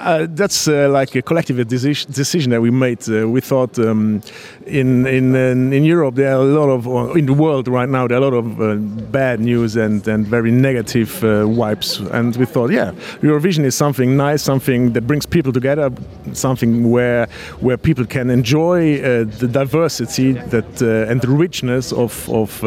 Uh, 0.08 0.26
that's 0.30 0.66
uh, 0.68 0.88
like 0.88 1.14
a 1.14 1.20
collective 1.20 1.68
decision, 1.68 2.10
decision 2.12 2.50
that 2.50 2.62
we 2.62 2.70
made. 2.70 3.06
Uh, 3.10 3.28
we 3.28 3.42
thought 3.42 3.78
um, 3.78 4.22
in 4.64 5.06
in 5.06 5.34
in 5.72 5.84
Europe 5.84 6.14
there 6.14 6.34
are 6.34 6.40
a 6.40 6.44
lot 6.44 6.70
of 6.70 6.86
in 7.14 7.26
the 7.26 7.34
world 7.34 7.68
right 7.68 7.90
now 7.90 8.08
there 8.08 8.16
are 8.16 8.22
a 8.22 8.24
lot 8.24 8.32
of 8.32 8.58
uh, 8.58 8.76
bad 9.12 9.38
news 9.38 9.76
and 9.76 10.08
and 10.08 10.26
very 10.26 10.50
negative 10.50 11.22
uh, 11.22 11.44
vibes, 11.44 12.00
and 12.12 12.36
we 12.36 12.46
thought, 12.46 12.70
yeah, 12.70 12.92
Eurovision 13.20 13.64
is 13.64 13.74
something 13.74 14.16
nice, 14.16 14.42
something 14.42 14.94
that 14.94 15.06
brings 15.06 15.26
people 15.26 15.52
together, 15.52 15.90
something 16.34 16.90
where 16.90 17.26
where 17.60 17.76
people 17.76 18.04
can 18.06 18.30
enjoy 18.30 18.98
uh, 18.98 19.24
the 19.38 19.48
diversity 19.48 20.32
that 20.32 20.82
and 20.82 21.20
the 21.20 21.28
richness 21.28 21.92
of 21.92 22.28
of 22.30 22.64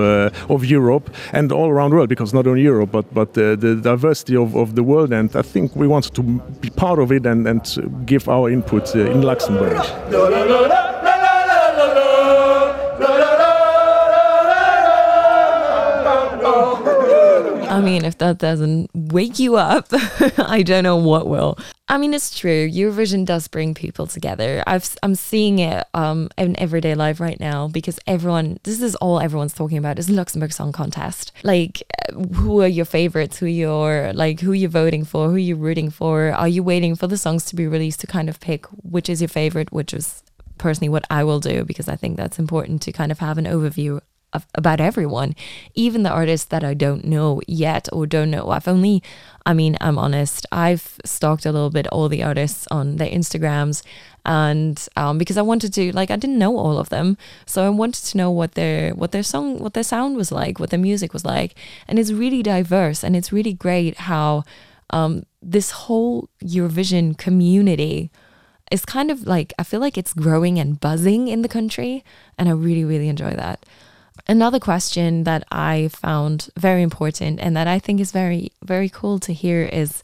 of 0.50 0.65
Europe 0.65 1.10
and 1.34 1.51
all 1.51 1.70
around 1.70 1.91
the 1.91 1.96
world, 1.96 2.10
because 2.10 2.34
not 2.34 2.48
only 2.48 2.62
Europe 2.62 2.91
but 2.91 3.06
but 3.13 3.34
the 3.34 3.56
diversity 3.84 4.36
of, 4.36 4.56
of 4.56 4.75
the 4.75 4.84
world, 4.84 5.13
and 5.13 5.36
I 5.36 5.41
think 5.41 5.75
we 5.75 5.88
want 5.88 6.13
to 6.13 6.24
be 6.62 6.70
part 6.70 7.00
of 7.00 7.12
it 7.12 7.25
and, 7.25 7.48
and 7.48 7.62
give 8.06 8.30
our 8.30 8.50
input 8.50 8.96
uh, 8.96 9.00
in 9.00 9.22
Luxembourg. 9.22 9.77
I 17.81 17.85
mean, 17.85 18.05
if 18.05 18.17
that 18.19 18.38
doesn't 18.38 18.91
wake 18.93 19.39
you 19.39 19.55
up, 19.55 19.88
I 20.38 20.61
don't 20.63 20.83
know 20.83 20.97
what 20.97 21.27
will. 21.27 21.57
I 21.88 21.97
mean, 21.97 22.13
it's 22.13 22.38
true. 22.38 22.69
Eurovision 22.69 23.25
does 23.25 23.47
bring 23.47 23.73
people 23.73 24.07
together. 24.07 24.63
I've, 24.65 24.95
I'm 25.03 25.15
seeing 25.15 25.59
it 25.59 25.85
um, 25.93 26.29
in 26.38 26.57
everyday 26.57 26.95
life 26.95 27.19
right 27.19 27.39
now 27.39 27.67
because 27.67 28.00
everyone, 28.07 28.59
this 28.63 28.81
is 28.81 28.95
all 28.95 29.19
everyone's 29.19 29.53
talking 29.53 29.77
about 29.77 30.00
is 30.00 30.09
Luxembourg 30.09 30.53
Song 30.53 30.71
Contest. 30.71 31.33
Like, 31.43 31.83
who 32.35 32.61
are 32.61 32.67
your 32.67 32.85
favorites? 32.85 33.39
Who 33.39 33.47
you're 33.47 34.13
like, 34.13 34.39
who 34.39 34.53
you're 34.53 34.69
voting 34.69 35.03
for? 35.03 35.29
Who 35.29 35.35
you're 35.35 35.57
rooting 35.57 35.89
for? 35.89 36.31
Are 36.31 36.47
you 36.47 36.63
waiting 36.63 36.95
for 36.95 37.07
the 37.07 37.17
songs 37.17 37.45
to 37.45 37.55
be 37.55 37.67
released 37.67 38.00
to 38.01 38.07
kind 38.07 38.29
of 38.29 38.39
pick 38.39 38.67
which 38.83 39.09
is 39.09 39.21
your 39.21 39.27
favorite? 39.27 39.73
Which 39.73 39.93
is 39.93 40.23
personally 40.57 40.89
what 40.89 41.05
I 41.09 41.23
will 41.23 41.39
do 41.39 41.65
because 41.65 41.89
I 41.89 41.95
think 41.95 42.15
that's 42.15 42.39
important 42.39 42.83
to 42.83 42.91
kind 42.91 43.11
of 43.11 43.19
have 43.19 43.38
an 43.38 43.45
overview 43.45 44.00
about 44.55 44.79
everyone, 44.79 45.35
even 45.75 46.03
the 46.03 46.09
artists 46.09 46.47
that 46.47 46.63
I 46.63 46.73
don't 46.73 47.05
know 47.05 47.41
yet 47.47 47.89
or 47.91 48.05
don't 48.05 48.31
know. 48.31 48.50
I've 48.50 48.67
only, 48.67 49.03
I 49.45 49.53
mean, 49.53 49.77
I'm 49.81 49.97
honest, 49.97 50.45
I've 50.51 51.00
stalked 51.03 51.45
a 51.45 51.51
little 51.51 51.69
bit 51.69 51.88
all 51.88 52.07
the 52.07 52.23
artists 52.23 52.67
on 52.71 52.97
their 52.97 53.09
Instagrams 53.09 53.83
and 54.25 54.88
um, 54.95 55.17
because 55.17 55.38
I 55.38 55.41
wanted 55.41 55.73
to 55.73 55.91
like 55.95 56.11
I 56.11 56.15
didn't 56.15 56.38
know 56.38 56.57
all 56.57 56.77
of 56.77 56.89
them. 56.89 57.17
So 57.45 57.65
I 57.65 57.69
wanted 57.69 58.03
to 58.05 58.17
know 58.17 58.31
what 58.31 58.53
their 58.53 58.93
what 58.93 59.11
their 59.11 59.23
song 59.23 59.59
what 59.59 59.73
their 59.73 59.83
sound 59.83 60.15
was 60.15 60.31
like 60.31 60.59
what 60.59 60.69
their 60.69 60.79
music 60.79 61.13
was 61.13 61.25
like. 61.25 61.55
And 61.88 61.97
it's 61.97 62.11
really 62.11 62.43
diverse 62.43 63.03
and 63.03 63.15
it's 63.15 63.31
really 63.33 63.53
great 63.53 63.97
how 63.97 64.43
um, 64.91 65.23
this 65.41 65.71
whole 65.71 66.29
Eurovision 66.43 67.17
community 67.17 68.11
is 68.71 68.85
kind 68.85 69.09
of 69.09 69.25
like 69.25 69.53
I 69.57 69.63
feel 69.63 69.79
like 69.79 69.97
it's 69.97 70.13
growing 70.13 70.59
and 70.59 70.79
buzzing 70.79 71.27
in 71.27 71.41
the 71.41 71.50
country 71.50 72.03
and 72.38 72.47
I 72.47 72.51
really 72.51 72.85
really 72.85 73.09
enjoy 73.09 73.31
that 73.31 73.65
Another 74.27 74.60
question 74.60 75.24
that 75.24 75.44
I 75.51 75.89
found 75.89 76.50
very 76.58 76.84
important 76.84 77.39
and 77.39 77.56
that 77.56 77.68
I 77.68 77.80
think 77.80 78.00
is 78.00 78.12
very, 78.12 78.51
very 78.63 78.89
cool 78.89 79.20
to 79.20 79.34
hear 79.34 79.63
is 79.63 80.01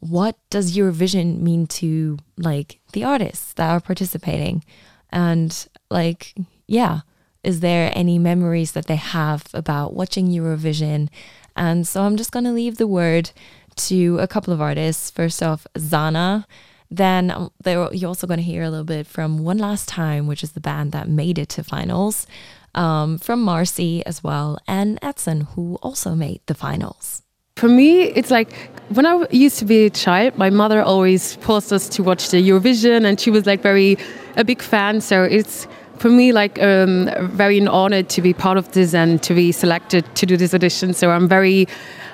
what 0.00 0.36
does 0.50 0.76
Eurovision 0.76 1.40
mean 1.40 1.66
to 1.68 2.18
like 2.36 2.80
the 2.92 3.04
artists 3.04 3.52
that 3.54 3.70
are 3.70 3.80
participating? 3.80 4.64
And 5.10 5.66
like, 5.90 6.34
yeah, 6.66 7.00
is 7.44 7.60
there 7.60 7.92
any 7.94 8.18
memories 8.18 8.72
that 8.72 8.86
they 8.86 8.96
have 8.96 9.46
about 9.54 9.94
watching 9.94 10.28
Eurovision? 10.28 11.08
And 11.54 11.86
so 11.86 12.02
I'm 12.02 12.16
just 12.16 12.32
going 12.32 12.44
to 12.44 12.52
leave 12.52 12.78
the 12.78 12.86
word 12.86 13.30
to 13.76 14.18
a 14.18 14.26
couple 14.26 14.52
of 14.52 14.60
artists. 14.60 15.10
First 15.10 15.42
off, 15.42 15.66
Zana. 15.76 16.46
Then 16.90 17.30
um, 17.30 17.50
you're 17.64 18.08
also 18.08 18.26
going 18.26 18.38
to 18.38 18.44
hear 18.44 18.64
a 18.64 18.70
little 18.70 18.84
bit 18.84 19.06
from 19.06 19.38
One 19.38 19.56
Last 19.56 19.88
Time, 19.88 20.26
which 20.26 20.42
is 20.42 20.52
the 20.52 20.60
band 20.60 20.92
that 20.92 21.08
made 21.08 21.38
it 21.38 21.48
to 21.50 21.64
finals 21.64 22.26
um, 22.74 23.18
from 23.18 23.42
Marcy 23.42 24.04
as 24.06 24.22
well, 24.22 24.58
and 24.66 25.00
Edsun, 25.00 25.48
who 25.54 25.78
also 25.82 26.14
made 26.14 26.40
the 26.46 26.54
finals. 26.54 27.22
For 27.56 27.68
me, 27.68 28.04
it's 28.04 28.30
like 28.30 28.52
when 28.88 29.06
I 29.06 29.26
used 29.30 29.58
to 29.58 29.64
be 29.64 29.86
a 29.86 29.90
child, 29.90 30.38
my 30.38 30.50
mother 30.50 30.82
always 30.82 31.34
forced 31.36 31.72
us 31.72 31.88
to 31.90 32.02
watch 32.02 32.30
the 32.30 32.38
Eurovision, 32.38 33.04
and 33.04 33.20
she 33.20 33.30
was 33.30 33.46
like 33.46 33.62
very 33.62 33.98
a 34.36 34.44
big 34.44 34.62
fan. 34.62 35.00
So 35.00 35.22
it's 35.22 35.68
for 35.98 36.08
me 36.08 36.32
like 36.32 36.60
um, 36.62 37.10
very 37.30 37.58
an 37.58 37.68
honor 37.68 38.02
to 38.02 38.22
be 38.22 38.32
part 38.32 38.58
of 38.58 38.72
this 38.72 38.94
and 38.94 39.22
to 39.22 39.34
be 39.34 39.52
selected 39.52 40.02
to 40.16 40.26
do 40.26 40.36
this 40.36 40.54
audition. 40.54 40.94
So 40.94 41.10
I'm 41.10 41.28
very, 41.28 41.68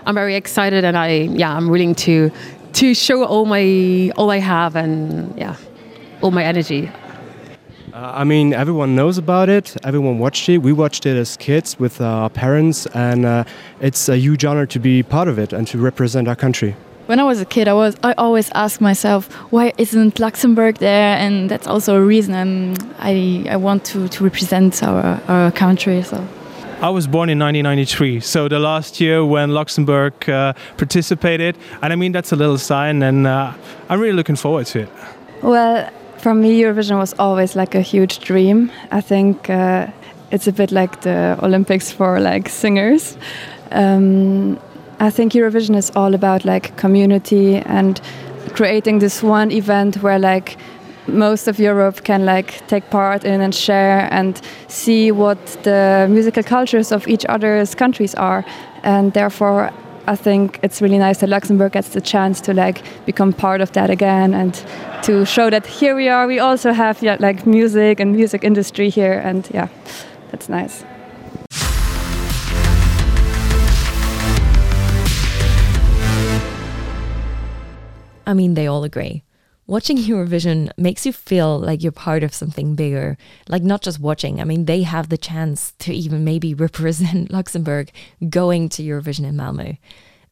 I'm 0.07 0.15
very 0.15 0.35
excited, 0.35 0.85
and 0.85 0.97
I 0.97 1.09
yeah, 1.11 1.57
I'm 1.57 1.69
willing 1.69 1.95
to 2.07 2.31
to 2.75 2.95
show 2.95 3.25
all 3.25 3.47
my 3.47 4.13
all 4.17 4.31
I 4.31 4.39
have 4.39 4.77
and 4.77 5.39
yeah, 5.39 5.57
all 6.21 6.33
my 6.33 6.45
energy. 6.45 6.91
Uh, 7.99 8.13
I 8.15 8.23
mean, 8.23 8.55
everyone 8.55 8.95
knows 8.95 9.19
about 9.19 9.49
it. 9.49 9.77
Everyone 9.83 10.21
watched 10.21 10.49
it. 10.49 10.59
We 10.59 10.73
watched 10.73 11.05
it 11.05 11.17
as 11.17 11.37
kids 11.37 11.81
with 11.81 12.01
our 12.01 12.31
parents, 12.31 12.87
and 12.95 13.25
uh, 13.25 13.43
it's 13.81 14.09
a 14.09 14.17
huge 14.17 14.45
honor 14.45 14.67
to 14.67 14.79
be 14.79 15.03
part 15.03 15.27
of 15.27 15.37
it 15.37 15.53
and 15.53 15.67
to 15.67 15.79
represent 15.79 16.29
our 16.29 16.37
country. 16.37 16.77
When 17.07 17.19
I 17.19 17.25
was 17.25 17.41
a 17.41 17.45
kid, 17.45 17.67
I 17.67 17.73
was 17.73 17.97
I 18.05 18.13
always 18.13 18.51
asked 18.55 18.81
myself, 18.81 19.27
why 19.51 19.73
isn't 19.79 20.21
Luxembourg 20.21 20.79
there? 20.79 21.17
And 21.17 21.51
that's 21.51 21.67
also 21.67 21.97
a 21.97 22.01
reason 22.01 22.35
I'm, 22.37 22.77
I 23.01 23.45
I 23.51 23.57
want 23.57 23.85
to 23.87 24.07
to 24.07 24.25
represent 24.25 24.81
our 24.85 25.21
our 25.27 25.51
country. 25.51 26.01
So. 26.03 26.17
I 26.81 26.91
was 26.91 27.09
born 27.09 27.29
in 27.29 27.39
1993, 27.41 28.21
so 28.21 28.49
the 28.49 28.61
last 28.61 29.01
year 29.01 29.25
when 29.25 29.51
Luxembourg 29.51 30.15
uh, 30.29 30.53
participated, 30.77 31.57
and 31.83 31.93
I 31.93 31.97
mean 31.97 32.13
that's 32.13 32.31
a 32.31 32.37
little 32.37 32.59
sign, 32.59 33.03
and 33.03 33.27
uh, 33.27 33.53
I'm 33.89 34.01
really 34.01 34.15
looking 34.15 34.37
forward 34.37 34.67
to 34.67 34.83
it. 34.83 34.89
Well, 35.43 35.91
for 36.19 36.35
me, 36.35 36.61
Eurovision 36.61 36.99
was 36.99 37.15
always 37.19 37.57
like 37.57 37.75
a 37.75 37.81
huge 37.81 38.19
dream. 38.21 38.71
I 38.91 39.01
think 39.01 39.49
uh, 39.49 39.87
it's 40.31 40.47
a 40.47 40.53
bit 40.53 40.73
like 40.73 41.01
the 41.03 41.39
Olympics 41.43 41.91
for 41.91 42.21
like 42.21 42.49
singers. 42.49 43.17
Um, 43.71 44.59
I 45.01 45.11
think 45.11 45.33
Eurovision 45.33 45.77
is 45.77 45.91
all 45.95 46.15
about 46.15 46.45
like 46.45 46.77
community 46.77 47.57
and 47.57 48.01
creating 48.55 48.99
this 48.99 49.23
one 49.23 49.51
event 49.53 50.03
where 50.03 50.19
like 50.19 50.57
most 51.07 51.49
of 51.49 51.59
Europe 51.59 52.05
can 52.05 52.25
like 52.27 52.67
take 52.67 52.91
part 52.91 53.25
in 53.25 53.41
and 53.41 53.55
share 53.55 54.09
and 54.13 54.41
see 54.69 55.11
what 55.13 55.39
the 55.63 56.07
musical 56.11 56.43
cultures 56.43 56.93
of 56.93 57.07
each 57.09 57.25
other's 57.27 57.75
countries 57.75 58.15
are 58.15 58.45
and 58.83 59.13
therefore 59.13 59.71
I 60.09 60.17
think 60.17 60.59
it's 60.63 60.81
really 60.81 60.97
nice 60.97 61.19
that 61.19 61.29
Luxembourg 61.29 61.73
gets 61.73 61.91
the 61.91 62.01
chance 62.01 62.41
to 62.41 62.55
like 62.55 62.83
become 63.05 63.35
part 63.35 63.61
of 63.61 63.73
that 63.73 63.91
again 63.91 64.33
and 64.33 64.55
to 65.03 65.27
show 65.27 65.51
that 65.51 65.67
here 65.67 65.95
we 65.95 66.09
are. 66.09 66.27
We 66.27 66.39
also 66.39 66.73
have 66.73 67.03
yeah, 67.03 67.19
like 67.21 67.47
music 67.47 68.01
and 68.01 68.13
music 68.13 68.43
industry 68.43 68.89
here, 68.89 69.21
and 69.23 69.47
yeah, 69.53 69.69
that's 70.31 70.49
nice. 70.49 70.83
I 78.27 78.33
mean, 78.33 78.55
they 78.55 78.67
all 78.67 78.85
agree. 78.85 79.25
Watching 79.69 79.99
Eurovision 79.99 80.71
makes 80.79 81.05
you 81.05 81.13
feel 81.13 81.59
like 81.59 81.83
you're 81.83 81.93
part 81.93 82.23
of 82.23 82.33
something 82.33 82.75
bigger. 82.75 83.19
Like, 83.51 83.63
not 83.63 83.83
just 83.83 84.01
watching, 84.01 84.41
I 84.41 84.45
mean, 84.45 84.65
they 84.65 84.81
have 84.81 85.11
the 85.11 85.19
chance 85.19 85.73
to 85.81 85.93
even 85.93 86.25
maybe 86.25 86.55
represent 86.67 87.31
Luxembourg 87.31 87.91
going 88.31 88.71
to 88.71 88.83
Eurovision 88.83 89.27
in 89.27 89.37
Malmö. 89.37 89.77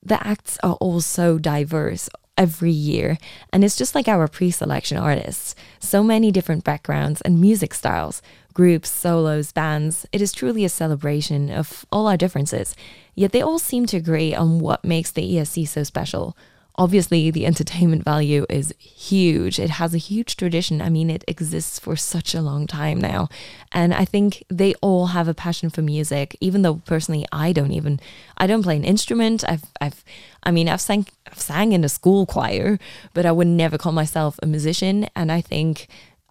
The 0.03 0.27
acts 0.27 0.57
are 0.63 0.77
all 0.81 1.03
so 1.03 1.37
diverse 1.37 2.09
every 2.39 2.71
year, 2.71 3.19
and 3.53 3.63
it's 3.63 3.77
just 3.77 3.95
like 3.95 4.09
our 4.09 4.27
pre 4.27 4.51
selection 4.51 4.97
artists. 4.97 5.55
So 5.81 6.03
many 6.03 6.33
different 6.33 6.65
backgrounds 6.65 7.21
and 7.21 7.39
music 7.39 7.75
styles, 7.75 8.23
groups, 8.55 8.89
solos, 8.89 9.53
bands. 9.53 10.07
It 10.13 10.23
is 10.23 10.33
truly 10.33 10.65
a 10.65 10.71
celebration 10.71 11.51
of 11.51 11.85
all 11.93 12.07
our 12.07 12.17
differences, 12.17 12.75
yet 13.15 13.33
they 13.33 13.43
all 13.43 13.59
seem 13.59 13.85
to 13.87 13.99
agree 13.99 14.35
on 14.35 14.61
what 14.61 14.83
makes 14.83 15.11
the 15.11 15.31
ESC 15.31 15.69
so 15.69 15.83
special 15.83 16.35
obviously 16.79 17.31
the 17.31 17.47
entertainment 17.47 18.05
value 18.05 18.47
is 18.49 18.75
huge. 18.79 19.59
It 19.59 19.71
has 19.71 19.95
a 19.95 19.99
huge 19.99 20.37
tradition. 20.37 20.83
I 20.83 20.89
mean, 20.89 21.11
it 21.11 21.25
exists 21.27 21.79
for 21.79 21.97
such 21.97 22.35
a 22.35 22.43
long 22.43 22.67
time 22.67 22.99
now. 23.01 23.29
And 23.73 23.95
I 23.95 24.05
think 24.05 24.45
they 24.49 24.75
all 24.83 25.07
have 25.09 25.29
a 25.29 25.35
passion 25.35 25.71
for 25.71 25.83
music, 25.83 26.37
even 26.41 26.63
though 26.63 26.77
personally 26.77 27.27
I 27.33 27.53
don't 27.53 27.73
even 27.73 28.01
I 28.37 28.47
don't 28.47 28.63
play 28.63 28.77
an 28.77 28.85
instrument. 28.85 29.45
I've 29.49 29.65
I've 29.81 30.05
I 30.43 30.51
mean 30.51 30.69
I've 30.69 30.81
sang 30.81 31.07
I've 31.31 31.41
sang 31.41 31.73
in 31.73 31.85
a 31.85 31.89
school 31.89 32.27
choir, 32.27 32.79
but 33.15 33.27
I 33.27 33.33
would 33.33 33.47
never 33.47 33.79
call 33.79 33.93
myself 33.93 34.39
a 34.43 34.47
musician. 34.47 35.09
And 35.15 35.33
I 35.33 35.41
think 35.41 35.89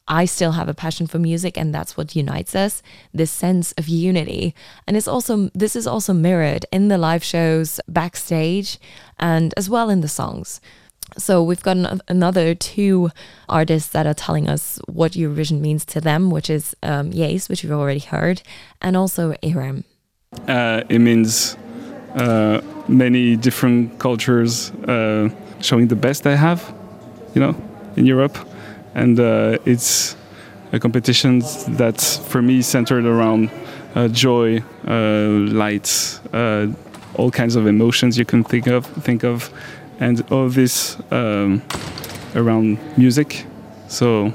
I 0.08 0.26
still 0.26 0.52
have 0.52 0.70
a 0.70 0.74
passion 0.74 1.08
for 1.08 1.18
music 1.18 1.58
and 1.58 1.74
that's 1.74 1.98
what 1.98 2.16
unites 2.16 2.56
us, 2.56 2.84
this 3.14 3.32
sense 3.32 3.72
of 3.74 3.88
unity. 3.88 4.54
And 4.88 4.96
it's 4.96 5.08
also 5.08 5.50
this 5.56 5.76
is 5.76 5.88
also 5.88 6.14
mirrored 6.14 6.66
in 6.72 6.90
the 6.90 6.98
live 6.98 7.24
shows 7.24 7.80
backstage 7.88 8.78
and 9.20 9.54
as 9.58 9.70
well 9.70 9.90
in 9.90 10.02
the 10.02 10.08
songs. 10.08 10.62
So 11.18 11.44
we've 11.44 11.62
got 11.62 11.78
an, 11.78 12.02
another 12.08 12.56
two 12.56 13.10
artists 13.48 13.92
that 13.92 14.06
are 14.06 14.14
telling 14.14 14.48
us 14.50 14.80
what 14.88 15.14
Eurovision 15.14 15.60
means 15.60 15.86
to 15.86 16.02
them, 16.02 16.30
which 16.30 16.50
is 16.50 16.76
um, 16.84 17.12
which 17.12 17.64
we've 17.64 17.72
already 17.72 18.00
heard, 18.00 18.42
and 18.82 18.98
also 18.98 19.36
Aram. 19.44 19.84
Uh, 20.48 20.82
it 20.90 21.00
means 21.00 21.58
uh, 22.16 22.60
many 22.88 23.36
different 23.36 24.00
cultures 24.00 24.72
uh, 24.88 25.30
showing 25.62 25.88
the 25.88 25.96
best 25.96 26.24
they 26.24 26.36
have, 26.36 26.74
you 27.34 27.40
know, 27.40 27.56
in 27.96 28.06
Europe 28.06 28.36
and 28.96 29.20
uh, 29.20 29.58
it's 29.66 30.16
a 30.72 30.80
competition 30.80 31.44
that's 31.70 32.18
for 32.18 32.42
me 32.42 32.62
centered 32.62 33.06
around 33.06 33.52
uh, 33.94 34.08
joy, 34.08 34.62
uh, 34.88 35.28
light, 35.54 36.20
uh, 36.34 36.68
all 37.16 37.32
kinds 37.32 37.56
of 37.56 37.68
emotions 37.68 38.18
you 38.18 38.26
can 38.26 38.44
think 38.44 38.68
of, 38.68 38.86
think 38.86 39.24
of, 39.24 39.50
and 40.00 40.24
all 40.32 40.50
this 40.50 40.98
um, 41.12 41.62
around 42.36 42.78
music. 42.98 43.46
So, 43.88 44.34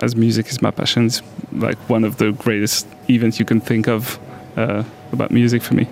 as 0.00 0.14
music 0.14 0.48
is 0.48 0.60
my 0.60 0.70
passion, 0.70 1.06
it's 1.06 1.22
like 1.52 1.78
one 1.88 2.04
of 2.04 2.18
the 2.18 2.32
greatest 2.32 2.86
events 3.08 3.38
you 3.38 3.44
can 3.44 3.60
think 3.60 3.88
of 3.88 4.18
uh, 4.56 4.84
about 5.12 5.30
music 5.30 5.62
for 5.62 5.74
me. 5.74 5.88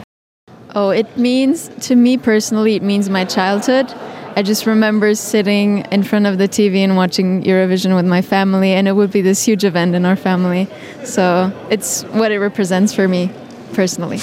Oh, 0.74 0.90
it 0.90 1.16
means 1.16 1.70
to 1.80 1.94
me 1.94 2.16
personally, 2.16 2.76
it 2.76 2.82
means 2.82 3.10
my 3.10 3.24
childhood 3.24 3.92
I 4.34 4.40
just 4.40 4.64
remember 4.64 5.14
sitting 5.14 5.80
in 5.92 6.02
front 6.02 6.24
of 6.24 6.38
the 6.38 6.48
TV 6.48 6.76
and 6.78 6.96
watching 6.96 7.42
Eurovision 7.42 7.94
with 7.94 8.06
my 8.06 8.22
family, 8.22 8.72
and 8.72 8.88
it 8.88 8.92
would 8.92 9.12
be 9.12 9.20
this 9.20 9.44
huge 9.44 9.62
event 9.62 9.94
in 9.94 10.06
our 10.06 10.16
family. 10.16 10.68
So 11.04 11.52
it's 11.68 12.02
what 12.04 12.32
it 12.32 12.38
represents 12.38 12.94
for 12.94 13.06
me 13.06 13.30
personally. 13.74 14.20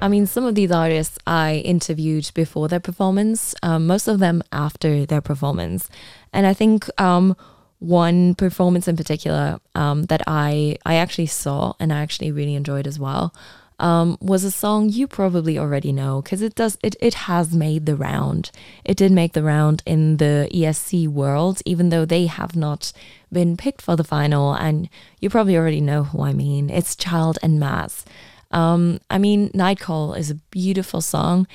I 0.00 0.08
mean, 0.08 0.26
some 0.26 0.44
of 0.44 0.56
these 0.56 0.72
artists 0.72 1.16
I 1.24 1.62
interviewed 1.64 2.32
before 2.34 2.66
their 2.66 2.80
performance, 2.80 3.54
um, 3.62 3.86
most 3.86 4.08
of 4.08 4.18
them 4.18 4.42
after 4.50 5.06
their 5.06 5.20
performance. 5.20 5.88
And 6.32 6.48
I 6.48 6.54
think 6.54 6.88
um, 7.00 7.36
one 7.78 8.34
performance 8.34 8.88
in 8.88 8.96
particular 8.96 9.60
um, 9.76 10.04
that 10.06 10.22
I, 10.26 10.78
I 10.84 10.96
actually 10.96 11.26
saw 11.26 11.74
and 11.78 11.92
I 11.92 12.00
actually 12.00 12.32
really 12.32 12.56
enjoyed 12.56 12.88
as 12.88 12.98
well 12.98 13.32
um, 13.78 14.18
was 14.20 14.44
a 14.44 14.50
song 14.50 14.88
you 14.88 15.06
probably 15.06 15.58
already 15.58 15.92
know 15.92 16.20
because 16.20 16.42
it 16.42 16.54
does 16.54 16.78
it, 16.82 16.96
it 17.00 17.14
has 17.14 17.54
made 17.54 17.86
the 17.86 17.96
round. 17.96 18.50
It 18.84 18.96
did 18.96 19.12
make 19.12 19.32
the 19.32 19.42
round 19.42 19.82
in 19.86 20.16
the 20.16 20.48
ESC 20.52 21.06
world, 21.08 21.62
even 21.64 21.90
though 21.90 22.04
they 22.04 22.26
have 22.26 22.56
not 22.56 22.92
been 23.32 23.56
picked 23.56 23.82
for 23.82 23.94
the 23.94 24.04
final. 24.04 24.52
And 24.52 24.88
you 25.20 25.30
probably 25.30 25.56
already 25.56 25.80
know 25.80 26.04
who 26.04 26.22
I 26.22 26.32
mean. 26.32 26.70
It's 26.70 26.96
Chaild 26.96 27.38
and 27.42 27.60
Maz. 27.60 28.04
Um, 28.50 29.00
I 29.10 29.18
mean, 29.18 29.50
Night 29.54 29.78
Call 29.78 30.14
is 30.14 30.30
a 30.30 30.36
beautiful 30.50 31.00
song. 31.00 31.46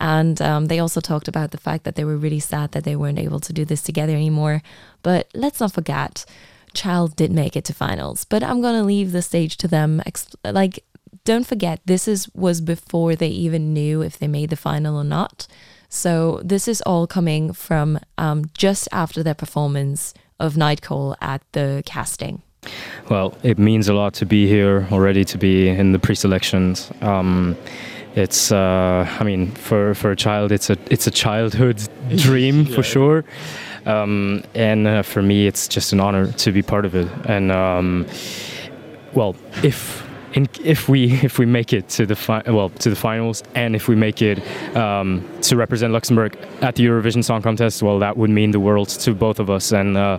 And 0.00 0.42
um, 0.42 0.66
they 0.66 0.80
also 0.80 1.00
talked 1.00 1.28
about 1.28 1.52
the 1.52 1.58
fact 1.58 1.84
that 1.84 1.94
they 1.94 2.04
were 2.04 2.16
really 2.16 2.40
sad 2.40 2.72
that 2.72 2.82
they 2.82 2.96
weren't 2.96 3.20
able 3.20 3.38
to 3.38 3.52
do 3.52 3.64
this 3.64 3.82
together 3.82 4.14
anymore. 4.14 4.62
But 5.02 5.28
let's 5.32 5.60
not 5.60 5.72
forget, 5.72 6.24
Chaild 6.74 7.14
did 7.14 7.30
make 7.30 7.56
it 7.56 7.64
to 7.66 7.74
finals. 7.74 8.24
But 8.24 8.42
I'm 8.42 8.60
going 8.60 8.74
to 8.74 8.82
leave 8.84 9.12
the 9.12 9.22
stage 9.22 9.56
to 9.58 9.68
them. 9.68 10.02
Like, 10.44 10.84
don't 11.24 11.46
forget 11.46 11.80
this 11.84 12.08
is 12.08 12.28
was 12.34 12.60
before 12.60 13.14
they 13.16 13.28
even 13.28 13.72
knew 13.72 14.02
if 14.02 14.18
they 14.18 14.28
made 14.28 14.50
the 14.50 14.56
final 14.56 14.96
or 14.96 15.04
not. 15.04 15.46
So 15.88 16.40
this 16.42 16.68
is 16.68 16.80
all 16.82 17.06
coming 17.06 17.52
from 17.52 17.98
um, 18.16 18.46
just 18.54 18.88
after 18.92 19.22
their 19.22 19.34
performance 19.34 20.14
of 20.40 20.56
Night 20.56 20.80
Call 20.80 21.16
at 21.20 21.42
the 21.52 21.82
casting. 21.84 22.42
Well, 23.10 23.36
it 23.42 23.58
means 23.58 23.88
a 23.88 23.94
lot 23.94 24.14
to 24.14 24.26
be 24.26 24.46
here 24.46 24.86
already, 24.90 25.24
to 25.26 25.38
be 25.38 25.68
in 25.68 25.92
the 25.92 25.98
pre-selections. 25.98 26.90
Um, 27.00 27.56
it's, 28.14 28.52
uh, 28.52 29.06
I 29.20 29.24
mean, 29.24 29.50
for, 29.52 29.94
for 29.94 30.10
a 30.10 30.16
child, 30.16 30.52
it's 30.52 30.70
a 30.70 30.76
it's 30.90 31.06
a 31.06 31.10
childhood 31.10 31.86
dream 32.16 32.62
yeah. 32.62 32.74
for 32.74 32.82
sure. 32.82 33.24
Um, 33.84 34.44
and 34.54 34.86
uh, 34.86 35.02
for 35.02 35.22
me, 35.22 35.46
it's 35.46 35.66
just 35.66 35.92
an 35.92 36.00
honor 36.00 36.30
to 36.32 36.52
be 36.52 36.62
part 36.62 36.84
of 36.84 36.94
it. 36.94 37.08
And 37.24 37.50
um, 37.50 38.06
well, 39.12 39.34
if 39.62 40.06
in, 40.34 40.48
if 40.64 40.88
we 40.88 41.12
if 41.22 41.38
we 41.38 41.46
make 41.46 41.72
it 41.72 41.88
to 41.90 42.06
the 42.06 42.16
fi- 42.16 42.42
well 42.46 42.70
to 42.70 42.90
the 42.90 42.96
finals 42.96 43.42
and 43.54 43.74
if 43.76 43.88
we 43.88 43.94
make 43.94 44.22
it 44.22 44.38
um, 44.76 45.26
to 45.42 45.56
represent 45.56 45.92
Luxembourg 45.92 46.36
at 46.60 46.76
the 46.76 46.84
Eurovision 46.84 47.24
Song 47.24 47.42
Contest, 47.42 47.82
well, 47.82 47.98
that 47.98 48.16
would 48.16 48.30
mean 48.30 48.50
the 48.50 48.60
world 48.60 48.88
to 48.88 49.14
both 49.14 49.38
of 49.38 49.50
us, 49.50 49.72
and 49.72 49.96
uh, 49.96 50.18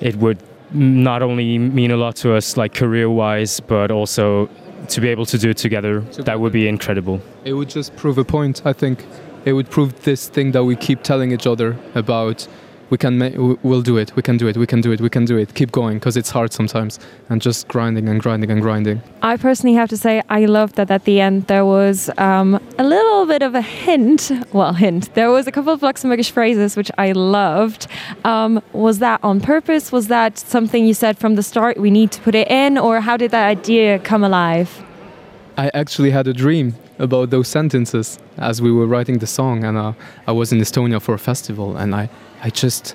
it 0.00 0.16
would 0.16 0.38
not 0.72 1.22
only 1.22 1.58
mean 1.58 1.90
a 1.90 1.96
lot 1.96 2.16
to 2.16 2.34
us 2.34 2.56
like 2.56 2.74
career-wise, 2.74 3.60
but 3.60 3.90
also 3.90 4.48
to 4.88 5.00
be 5.00 5.08
able 5.08 5.26
to 5.26 5.38
do 5.38 5.50
it 5.50 5.56
together. 5.56 6.00
together. 6.00 6.22
That 6.24 6.40
would 6.40 6.52
be 6.52 6.68
incredible. 6.68 7.20
It 7.44 7.52
would 7.52 7.68
just 7.68 7.94
prove 7.96 8.18
a 8.18 8.24
point. 8.24 8.62
I 8.64 8.72
think 8.72 9.04
it 9.44 9.52
would 9.52 9.70
prove 9.70 10.02
this 10.02 10.28
thing 10.28 10.52
that 10.52 10.64
we 10.64 10.76
keep 10.76 11.02
telling 11.02 11.32
each 11.32 11.46
other 11.46 11.76
about 11.94 12.48
we 12.90 12.98
can 12.98 13.18
ma- 13.18 13.56
we'll 13.62 13.82
do 13.82 13.96
it. 13.96 14.14
We 14.16 14.22
can 14.22 14.36
do 14.36 14.46
it. 14.48 14.56
We 14.56 14.66
can 14.66 14.80
do 14.80 14.92
it. 14.92 15.00
We 15.00 15.08
can 15.08 15.24
do 15.24 15.36
it. 15.36 15.54
Keep 15.54 15.72
going 15.72 15.98
because 15.98 16.16
it's 16.16 16.30
hard 16.30 16.52
sometimes. 16.52 16.98
And 17.28 17.42
just 17.42 17.68
grinding 17.68 18.08
and 18.08 18.20
grinding 18.20 18.50
and 18.50 18.62
grinding. 18.62 19.02
I 19.22 19.36
personally 19.36 19.74
have 19.74 19.88
to 19.90 19.96
say 19.96 20.22
i 20.28 20.44
loved 20.44 20.76
that 20.76 20.90
at 20.90 21.04
the 21.04 21.20
end 21.20 21.46
there 21.46 21.64
was 21.64 22.10
um, 22.18 22.60
a 22.78 22.84
little 22.84 23.26
bit 23.26 23.42
of 23.42 23.54
a 23.54 23.62
hint 23.62 24.30
well 24.52 24.72
hint. 24.72 25.12
There 25.14 25.30
was 25.30 25.46
a 25.46 25.52
couple 25.52 25.72
of 25.72 25.80
luxembourgish 25.80 26.30
phrases 26.30 26.76
which 26.76 26.90
i 26.98 27.12
loved. 27.12 27.86
Um, 28.24 28.62
was 28.72 28.98
that 29.00 29.20
on 29.22 29.40
purpose? 29.40 29.90
Was 29.90 30.08
that 30.08 30.38
something 30.38 30.86
you 30.86 30.94
said 30.94 31.18
from 31.18 31.34
the 31.34 31.42
start 31.42 31.78
we 31.78 31.90
need 31.90 32.12
to 32.12 32.20
put 32.20 32.34
it 32.34 32.48
in 32.48 32.78
or 32.78 33.00
how 33.00 33.16
did 33.16 33.30
that 33.32 33.46
idea 33.46 33.98
come 33.98 34.22
alive? 34.22 34.82
I 35.56 35.70
actually 35.74 36.10
had 36.10 36.26
a 36.28 36.34
dream 36.34 36.74
about 36.98 37.30
those 37.30 37.48
sentences 37.48 38.18
as 38.38 38.60
we 38.60 38.72
were 38.72 38.86
writing 38.86 39.18
the 39.18 39.26
song 39.26 39.64
and 39.64 39.76
uh, 39.76 39.92
i 40.26 40.32
was 40.32 40.52
in 40.52 40.58
estonia 40.60 41.00
for 41.00 41.14
a 41.14 41.18
festival 41.18 41.76
and 41.76 41.94
i 41.94 42.08
I 42.42 42.50
just 42.50 42.94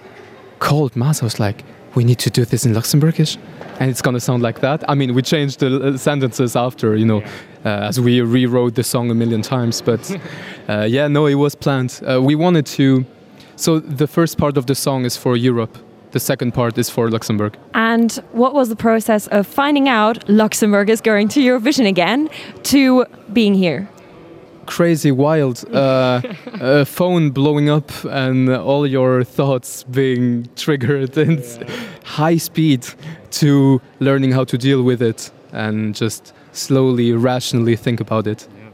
called 0.59 0.93
Maz. 0.93 1.21
I 1.21 1.25
was 1.25 1.39
like, 1.39 1.63
we 1.95 2.03
need 2.03 2.19
to 2.19 2.29
do 2.29 2.45
this 2.45 2.65
in 2.65 2.73
Luxembourgish. 2.73 3.37
And 3.79 3.89
it's 3.89 4.01
going 4.01 4.13
to 4.13 4.19
sound 4.19 4.43
like 4.43 4.61
that. 4.61 4.87
I 4.89 4.95
mean, 4.95 5.13
we 5.13 5.21
changed 5.21 5.59
the 5.59 5.81
uh, 5.81 5.97
sentences 5.97 6.55
after, 6.55 6.95
you 6.95 7.05
know, 7.05 7.21
uh, 7.65 7.89
as 7.89 7.99
we 7.99 8.21
rewrote 8.21 8.75
the 8.75 8.83
song 8.83 9.09
a 9.09 9.15
million 9.15 9.41
times. 9.41 9.81
But 9.81 10.09
uh, 10.69 10.87
yeah, 10.87 11.07
no, 11.07 11.25
it 11.25 11.35
was 11.35 11.55
planned. 11.55 11.99
Uh, 12.07 12.21
we 12.21 12.35
wanted 12.35 12.65
to. 12.67 13.05
So 13.55 13.79
the 13.79 14.07
first 14.07 14.37
part 14.37 14.57
of 14.57 14.67
the 14.67 14.75
song 14.75 15.05
is 15.05 15.17
for 15.17 15.35
Europe. 15.35 15.77
The 16.11 16.19
second 16.19 16.53
part 16.53 16.77
is 16.77 16.89
for 16.89 17.09
Luxembourg. 17.09 17.57
And 17.73 18.11
what 18.33 18.53
was 18.53 18.69
the 18.69 18.75
process 18.75 19.27
of 19.27 19.47
finding 19.47 19.87
out 19.87 20.27
Luxembourg 20.29 20.89
is 20.89 21.01
going 21.01 21.29
to 21.29 21.39
Eurovision 21.39 21.87
again 21.87 22.29
to 22.63 23.05
being 23.31 23.55
here? 23.55 23.87
crazy 24.65 25.11
wild 25.11 25.65
uh, 25.73 26.21
a 26.61 26.85
phone 26.85 27.31
blowing 27.31 27.69
up 27.69 27.91
and 28.05 28.49
all 28.49 28.87
your 28.87 29.23
thoughts 29.23 29.83
being 29.83 30.47
triggered 30.55 31.17
in 31.17 31.41
yeah. 31.41 31.69
high 32.03 32.37
speed 32.37 32.87
to 33.31 33.81
learning 33.99 34.31
how 34.31 34.43
to 34.43 34.57
deal 34.57 34.83
with 34.83 35.01
it 35.01 35.31
and 35.51 35.95
just 35.95 36.33
slowly 36.53 37.11
rationally 37.11 37.75
think 37.75 37.99
about 37.99 38.27
it 38.27 38.47
yeah. 38.55 38.69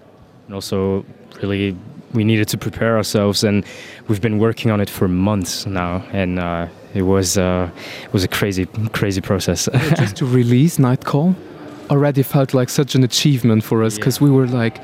and 0.45 0.54
also 0.54 1.06
really 1.41 1.76
we 2.13 2.23
needed 2.23 2.47
to 2.47 2.58
prepare 2.58 2.97
ourselves 2.97 3.43
and 3.43 3.65
we've 4.08 4.21
been 4.21 4.39
working 4.39 4.71
on 4.71 4.80
it 4.80 4.89
for 4.89 5.08
months 5.08 5.65
now 5.65 6.04
and 6.12 6.38
uh, 6.38 6.67
it 6.98 7.04
was 7.04 7.38
uh, 7.38 7.70
it 8.04 8.14
was 8.14 8.24
a 8.24 8.28
crazy 8.28 8.66
crazy 8.94 9.22
process 9.22 9.70
just 9.98 10.16
to 10.22 10.26
release 10.26 10.80
night 10.80 11.06
call 11.06 11.36
already 11.90 12.24
felt 12.24 12.54
like 12.54 12.70
such 12.70 12.96
an 12.96 13.04
achievement 13.04 13.64
for 13.64 13.84
us 13.84 13.96
because 13.96 14.18
yeah. 14.20 14.26
we 14.26 14.32
were 14.32 14.48
like 14.48 14.82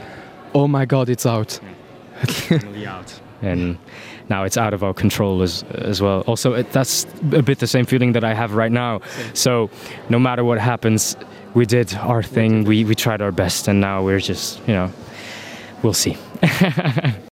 oh 0.54 0.67
my 0.67 0.86
god, 0.86 1.10
it's 1.10 1.26
out. 1.26 1.60
out. 2.88 3.19
And 3.41 3.78
now 4.30 4.43
it's 4.43 4.58
out 4.58 4.73
of 4.73 4.84
our 4.84 4.93
control 4.93 5.41
as 5.41 5.63
as 5.73 6.02
well. 6.02 6.21
Also, 6.21 6.54
it, 6.54 6.71
that's 6.71 7.06
a 7.34 7.41
bit 7.41 7.60
the 7.60 7.67
same 7.67 7.86
feeling 7.86 8.13
that 8.13 8.23
I 8.23 8.34
have 8.34 8.54
right 8.54 8.71
now. 8.71 9.02
So, 9.34 9.69
no 10.10 10.19
matter 10.19 10.43
what 10.43 10.60
happens, 10.60 11.17
we 11.54 11.65
did 11.65 11.93
our 11.95 12.23
thing. 12.23 12.63
We 12.63 12.86
we 12.86 12.95
tried 12.95 13.21
our 13.21 13.32
best, 13.32 13.67
and 13.67 13.82
now 13.82 14.04
we're 14.04 14.21
just 14.21 14.60
you 14.67 14.73
know, 14.73 14.91
we'll 15.82 15.93
see. 15.93 16.17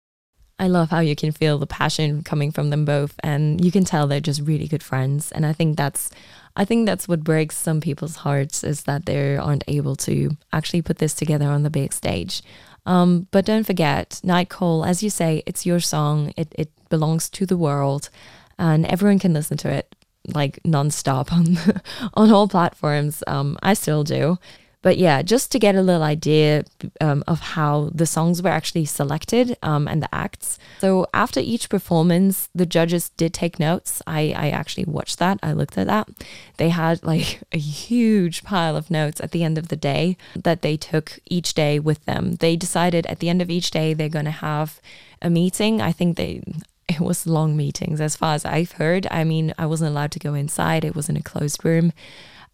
I 0.60 0.68
love 0.68 0.90
how 0.90 1.00
you 1.00 1.16
can 1.16 1.32
feel 1.32 1.58
the 1.58 1.68
passion 1.68 2.22
coming 2.22 2.52
from 2.52 2.70
them 2.70 2.86
both, 2.86 3.16
and 3.22 3.64
you 3.64 3.72
can 3.72 3.86
tell 3.86 4.08
they're 4.08 4.20
just 4.20 4.42
really 4.42 4.68
good 4.68 4.84
friends. 4.84 5.32
And 5.32 5.46
I 5.46 5.54
think 5.54 5.78
that's 5.78 6.10
I 6.56 6.66
think 6.66 6.86
that's 6.86 7.08
what 7.08 7.24
breaks 7.24 7.58
some 7.58 7.82
people's 7.82 8.18
hearts 8.18 8.64
is 8.64 8.84
that 8.84 9.06
they 9.06 9.36
aren't 9.38 9.64
able 9.68 9.96
to 9.98 10.38
actually 10.52 10.84
put 10.84 11.00
this 11.00 11.14
together 11.14 11.48
on 11.48 11.64
the 11.64 11.72
big 11.72 11.92
stage. 11.94 12.44
Um, 12.86 13.28
but 13.32 13.46
don't 13.46 13.66
forget, 13.66 14.22
Night 14.24 14.50
Call, 14.50 14.86
as 14.86 15.02
you 15.02 15.10
say, 15.10 15.42
it's 15.46 15.66
your 15.66 15.80
song. 15.80 16.34
It, 16.38 16.54
it 16.56 16.70
belongs 16.90 17.30
to 17.32 17.46
the 17.46 17.58
world 17.58 18.10
and 18.60 18.86
everyone 18.86 19.20
can 19.20 19.34
listen 19.34 19.58
to 19.58 19.70
it 19.70 19.96
like 20.28 20.62
nonstop 20.64 21.32
on 21.38 21.58
on 22.14 22.32
all 22.32 22.48
platforms. 22.48 23.24
Um, 23.28 23.58
I 23.62 23.74
still 23.74 24.04
do. 24.04 24.38
But 24.84 24.98
yeah, 24.98 25.22
just 25.22 25.52
to 25.54 25.60
get 25.60 25.76
a 25.76 25.82
little 25.82 26.04
idea 26.04 26.66
um, 27.02 27.24
of 27.26 27.40
how 27.40 27.90
the 27.96 28.06
songs 28.06 28.44
were 28.44 28.50
actually 28.50 28.86
selected 28.86 29.58
um, 29.64 29.88
and 29.88 30.04
the 30.04 30.14
acts. 30.14 30.60
So 30.80 31.08
after 31.14 31.40
each 31.40 31.70
performance, 31.70 32.50
the 32.54 32.66
judges 32.66 33.10
did 33.10 33.34
take 33.34 33.60
notes. 33.60 34.02
I, 34.06 34.34
I 34.36 34.50
actually 34.50 34.84
watched 34.84 35.20
that. 35.20 35.40
I 35.42 35.54
looked 35.54 35.78
at 35.78 35.88
that. 35.88 36.10
They 36.58 36.70
had 36.70 37.02
like 37.02 37.40
a 37.54 37.58
huge 37.58 38.44
pile 38.44 38.76
of 38.76 38.92
notes 38.92 39.22
at 39.22 39.32
the 39.32 39.44
end 39.44 39.58
of 39.58 39.70
the 39.70 39.78
day 39.78 40.18
that 40.36 40.62
they 40.62 40.76
took 40.76 41.18
each 41.26 41.54
day 41.54 41.80
with 41.80 42.04
them. 42.04 42.36
They 42.36 42.58
decided 42.58 43.06
at 43.08 43.20
the 43.20 43.30
end 43.30 43.42
of 43.42 43.50
each 43.50 43.72
day 43.72 43.94
they're 43.94 44.10
going 44.10 44.26
to 44.26 44.32
have 44.32 44.82
a 45.22 45.30
meeting. 45.30 45.82
I 45.82 45.94
think 45.94 46.18
they 46.18 46.44
it 46.90 47.00
was 47.00 47.26
long 47.26 47.56
meetings 47.56 48.02
as 48.02 48.18
far 48.18 48.36
as 48.36 48.44
I've 48.44 48.74
heard. 48.74 49.08
I 49.10 49.24
mean, 49.24 49.54
I 49.58 49.66
wasn't 49.66 49.92
allowed 49.92 50.12
to 50.12 50.20
go 50.20 50.34
inside. 50.34 50.84
It 50.84 50.96
was 50.96 51.08
in 51.08 51.16
a 51.16 51.24
closed 51.24 51.64
room 51.64 51.94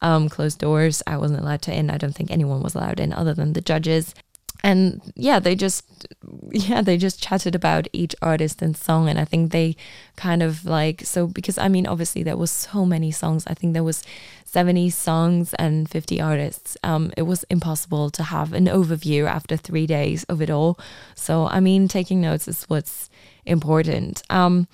um, 0.01 0.29
closed 0.29 0.59
doors. 0.59 1.03
I 1.07 1.17
wasn't 1.17 1.41
allowed 1.41 1.61
to 1.63 1.73
in. 1.75 1.89
I 1.89 1.97
don't 1.97 2.15
think 2.15 2.31
anyone 2.31 2.61
was 2.61 2.75
allowed 2.75 2.99
in 2.99 3.13
other 3.13 3.33
than 3.33 3.53
the 3.53 3.61
judges. 3.61 4.13
And 4.61 5.01
yeah, 5.15 5.39
they 5.39 5.55
just 5.55 6.07
yeah, 6.51 6.81
they 6.81 6.97
just 6.97 7.21
chatted 7.21 7.55
about 7.55 7.87
each 7.93 8.15
artist 8.21 8.61
and 8.61 8.75
song 8.75 9.07
and 9.07 9.19
I 9.19 9.25
think 9.25 9.51
they 9.51 9.75
kind 10.15 10.43
of 10.43 10.65
like 10.65 11.01
so 11.05 11.27
because 11.27 11.57
I 11.57 11.69
mean 11.69 11.87
obviously 11.87 12.23
there 12.23 12.37
was 12.37 12.51
so 12.51 12.85
many 12.85 13.11
songs. 13.11 13.45
I 13.47 13.53
think 13.53 13.73
there 13.73 13.83
was 13.83 14.03
70 14.45 14.89
songs 14.89 15.53
and 15.55 15.89
50 15.89 16.19
artists. 16.19 16.75
Um, 16.83 17.13
it 17.15 17.21
was 17.21 17.43
impossible 17.45 18.09
to 18.09 18.23
have 18.23 18.51
an 18.51 18.65
overview 18.65 19.27
after 19.27 19.55
3 19.55 19.85
days 19.87 20.23
of 20.25 20.41
it 20.41 20.49
all. 20.49 20.77
So 21.15 21.47
I 21.47 21.59
mean 21.59 21.87
taking 21.87 22.19
notes 22.19 22.47
is 22.47 22.65
what's 22.65 23.09
important. 23.45 24.23
Um, 24.29 24.67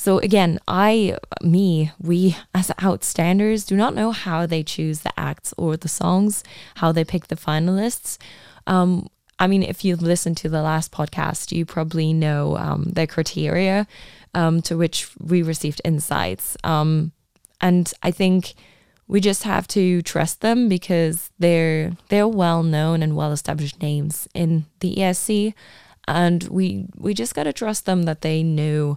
so 0.00 0.16
again, 0.20 0.58
I, 0.66 1.18
me, 1.42 1.92
we 2.00 2.34
as 2.54 2.68
outstanders 2.78 3.66
do 3.66 3.76
not 3.76 3.94
know 3.94 4.12
how 4.12 4.46
they 4.46 4.62
choose 4.62 5.00
the 5.00 5.12
acts 5.20 5.52
or 5.58 5.76
the 5.76 5.88
songs, 5.88 6.42
how 6.76 6.90
they 6.90 7.04
pick 7.04 7.26
the 7.26 7.36
finalists. 7.36 8.16
Um, 8.66 9.10
I 9.38 9.46
mean, 9.46 9.62
if 9.62 9.84
you 9.84 9.96
listened 9.96 10.38
to 10.38 10.48
the 10.48 10.62
last 10.62 10.90
podcast, 10.90 11.52
you 11.52 11.66
probably 11.66 12.14
know 12.14 12.56
um, 12.56 12.84
the 12.84 13.06
criteria 13.06 13.86
um, 14.32 14.62
to 14.62 14.78
which 14.78 15.10
we 15.18 15.42
received 15.42 15.82
insights. 15.84 16.56
Um, 16.64 17.12
and 17.60 17.92
I 18.02 18.10
think 18.10 18.54
we 19.06 19.20
just 19.20 19.42
have 19.42 19.68
to 19.68 20.00
trust 20.00 20.40
them 20.40 20.70
because 20.70 21.28
they're 21.38 21.92
they're 22.08 22.26
well 22.26 22.62
known 22.62 23.02
and 23.02 23.16
well 23.16 23.32
established 23.32 23.82
names 23.82 24.26
in 24.32 24.64
the 24.78 24.94
ESC, 24.94 25.52
and 26.08 26.44
we 26.44 26.86
we 26.96 27.12
just 27.12 27.34
gotta 27.34 27.52
trust 27.52 27.84
them 27.84 28.04
that 28.04 28.22
they 28.22 28.42
knew 28.42 28.96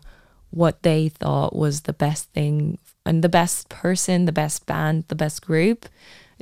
what 0.53 0.83
they 0.83 1.09
thought 1.09 1.55
was 1.55 1.81
the 1.81 1.93
best 1.93 2.31
thing 2.31 2.77
and 3.05 3.23
the 3.23 3.29
best 3.29 3.69
person, 3.69 4.25
the 4.25 4.31
best 4.31 4.65
band, 4.65 5.05
the 5.07 5.15
best 5.15 5.45
group, 5.45 5.87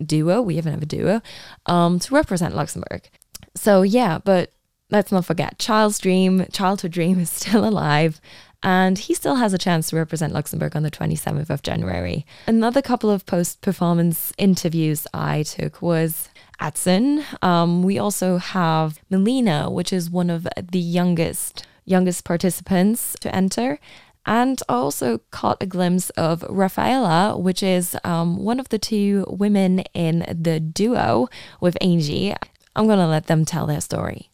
duo, 0.03 0.41
we 0.41 0.57
even 0.57 0.73
have 0.73 0.83
a 0.83 0.85
duo, 0.85 1.21
um, 1.65 1.97
to 1.99 2.13
represent 2.13 2.55
Luxembourg. 2.55 3.09
So 3.55 3.81
yeah, 3.81 4.19
but 4.23 4.51
let's 4.89 5.11
not 5.11 5.25
forget, 5.25 5.59
Chaild's 5.59 5.97
Dream, 5.97 6.45
Childhood 6.51 6.91
Dream 6.91 7.19
is 7.19 7.29
still 7.29 7.65
alive 7.65 8.19
and 8.63 8.99
he 8.99 9.13
still 9.13 9.35
has 9.35 9.53
a 9.53 9.57
chance 9.57 9.89
to 9.89 9.95
represent 9.95 10.33
Luxembourg 10.33 10.75
on 10.75 10.83
the 10.83 10.91
27th 10.91 11.49
of 11.49 11.63
January. 11.63 12.25
Another 12.45 12.81
couple 12.81 13.09
of 13.09 13.25
post 13.25 13.61
performance 13.61 14.33
interviews 14.37 15.07
I 15.13 15.43
took 15.43 15.81
was 15.81 16.29
Edsun. 16.59 17.23
Um, 17.43 17.81
we 17.81 17.97
also 17.97 18.37
have 18.37 18.99
Melina, 19.09 19.71
which 19.71 19.91
is 19.91 20.11
one 20.11 20.29
of 20.29 20.47
the 20.61 20.79
youngest 20.79 21.65
youngest 21.85 22.25
participants 22.25 23.15
to 23.21 23.33
enter. 23.35 23.79
And 24.25 24.61
I 24.69 24.73
also 24.73 25.19
caught 25.31 25.57
a 25.61 25.65
glimpse 25.65 26.09
of 26.11 26.43
Rafa 26.47 26.81
Ela, 26.81 27.37
which 27.37 27.63
is 27.63 27.97
um, 28.03 28.37
one 28.37 28.59
of 28.59 28.69
the 28.69 28.77
two 28.77 29.25
women 29.27 29.79
in 29.93 30.25
the 30.29 30.59
duo 30.59 31.27
with 31.59 31.75
Angie. 31.81 32.35
I'm 32.75 32.85
going 32.85 32.99
to 32.99 33.07
let 33.07 33.27
them 33.27 33.45
tell 33.45 33.65
their 33.65 33.81
story. 33.81 34.29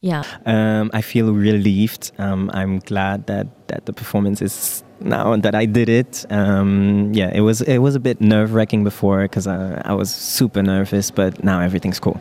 Yeah. 0.00 0.24
Um, 0.46 0.90
I 0.94 1.02
feel 1.02 1.34
relieved. 1.34 2.12
Um, 2.18 2.50
I'm 2.54 2.78
glad 2.78 3.26
that, 3.26 3.68
that 3.68 3.84
the 3.84 3.92
performance 3.92 4.40
is 4.40 4.82
now 5.00 5.36
that 5.36 5.54
I 5.54 5.66
did 5.66 5.90
it. 5.90 6.24
Um, 6.30 7.12
yeah, 7.12 7.30
it 7.34 7.40
was 7.40 7.60
it 7.62 7.78
was 7.78 7.94
a 7.94 8.00
bit 8.00 8.20
nerve 8.20 8.54
wracking 8.54 8.84
before 8.84 9.22
because 9.22 9.46
I, 9.46 9.82
I 9.84 9.92
was 9.92 10.14
super 10.14 10.62
nervous, 10.62 11.10
but 11.10 11.42
now 11.44 11.60
everything's 11.60 12.00
cool. 12.00 12.20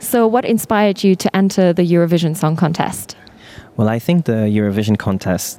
So, 0.00 0.26
what 0.26 0.44
inspired 0.44 1.04
you 1.04 1.14
to 1.16 1.36
enter 1.36 1.72
the 1.72 1.82
Eurovision 1.82 2.36
Song 2.36 2.56
Contest? 2.56 3.16
Well, 3.80 3.88
I 3.88 3.98
think 3.98 4.26
the 4.26 4.44
Eurovision 4.58 4.98
contest 4.98 5.58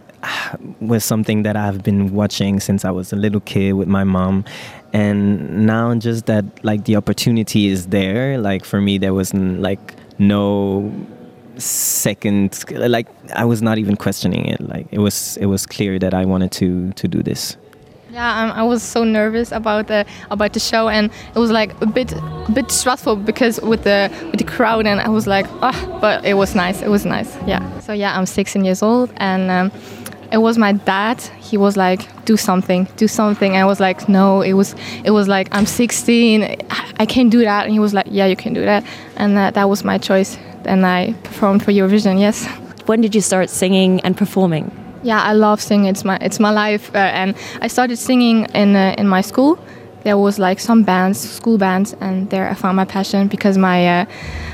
was 0.80 1.04
something 1.04 1.42
that 1.42 1.56
I've 1.56 1.82
been 1.82 2.14
watching 2.14 2.60
since 2.60 2.86
I 2.86 2.92
was 2.92 3.12
a 3.12 3.16
little 3.16 3.40
kid 3.40 3.74
with 3.74 3.88
my 3.88 4.04
mom. 4.04 4.46
And 4.94 5.66
now 5.66 5.96
just 5.96 6.28
that 6.28 6.46
like 6.64 6.86
the 6.86 6.98
opportunity 6.98 7.66
is 7.66 7.88
there, 7.88 8.38
like 8.38 8.64
for 8.64 8.80
me 8.80 9.00
there 9.00 9.16
wasn't 9.16 9.62
like 9.62 9.96
no 10.20 10.94
second 11.58 12.64
like 12.70 13.08
I 13.36 13.44
was 13.44 13.64
not 13.64 13.80
even 13.80 13.96
questioning 13.96 14.46
it. 14.46 14.62
Like 14.62 14.86
it 14.92 15.00
was 15.00 15.36
it 15.38 15.48
was 15.48 15.66
clear 15.66 15.98
that 15.98 16.14
I 16.14 16.24
wanted 16.26 16.52
to 16.52 16.92
to 16.92 17.08
do 17.08 17.24
this. 17.24 17.58
Yeah, 18.12 18.44
um, 18.44 18.52
I 18.52 18.62
was 18.62 18.84
so 18.84 19.04
nervous 19.04 19.52
about 19.52 19.88
the 19.88 20.06
about 20.30 20.54
the 20.54 20.60
show, 20.60 20.90
and 20.90 21.10
it 21.34 21.40
was 21.40 21.50
like 21.50 21.74
a 21.82 21.88
bit 21.88 22.12
a 22.14 22.52
bit 22.54 22.70
stressful 22.70 23.16
because 23.16 23.60
with 23.62 23.84
the 23.84 24.12
with 24.30 24.38
the 24.38 24.44
crowd, 24.44 24.86
and 24.86 25.00
I 25.00 25.10
was 25.10 25.26
like, 25.26 25.48
ah, 25.64 25.72
oh, 25.74 26.00
but 26.00 26.24
it 26.24 26.36
was 26.36 26.54
nice. 26.54 26.84
It 26.84 26.90
was 26.90 27.04
nice. 27.04 27.36
Yeah. 27.48 27.66
So 27.92 27.96
yeah, 27.96 28.18
I'm 28.18 28.26
16 28.26 28.64
years 28.64 28.82
old, 28.82 29.12
and 29.18 29.52
um, 29.52 29.70
it 30.32 30.38
was 30.38 30.58
my 30.58 30.72
dad. 30.72 31.20
He 31.42 31.58
was 31.58 31.76
like, 31.76 32.08
do 32.24 32.38
something, 32.38 32.88
do 32.96 33.06
something. 33.06 33.52
And 33.52 33.62
I 33.62 33.66
was 33.66 33.82
like, 33.82 34.08
no. 34.08 34.42
It 34.42 34.54
was 34.54 34.76
it 35.04 35.12
was 35.12 35.28
like 35.28 35.50
I'm 35.52 35.66
16. 35.66 36.42
I 37.00 37.06
can't 37.06 37.30
do 37.30 37.42
that. 37.42 37.66
And 37.66 37.74
he 37.74 37.80
was 37.80 37.94
like, 37.94 38.06
yeah, 38.10 38.28
you 38.28 38.38
can 38.38 38.54
do 38.54 38.64
that. 38.64 38.86
And 39.18 39.38
uh, 39.38 39.52
that 39.52 39.68
was 39.68 39.84
my 39.84 39.98
choice. 39.98 40.38
And 40.64 40.86
I 40.86 41.12
performed 41.24 41.66
for 41.66 41.74
Eurovision. 41.74 42.18
Yes. 42.18 42.48
When 42.86 43.02
did 43.02 43.14
you 43.14 43.20
start 43.20 43.50
singing 43.50 44.00
and 44.06 44.16
performing? 44.16 44.72
Yeah, 45.04 45.22
I 45.22 45.34
love 45.34 45.60
singing. 45.60 45.88
It's 45.88 46.06
my 46.06 46.18
it's 46.22 46.40
my 46.40 46.52
life, 46.52 46.96
uh, 46.96 47.00
and 47.00 47.36
I 47.60 47.68
started 47.68 47.98
singing 47.98 48.46
in 48.56 48.74
uh, 48.78 48.96
in 48.98 49.10
my 49.10 49.20
school. 49.20 49.60
There 50.04 50.18
was 50.18 50.40
like 50.40 50.60
some 50.60 50.84
bands, 50.84 51.20
school 51.20 51.58
bands, 51.58 51.94
and 52.02 52.30
there 52.30 52.50
I 52.50 52.54
found 52.56 52.76
my 52.76 52.86
passion 52.86 53.28
because 53.28 53.58
my 53.58 54.02
uh, 54.02 54.06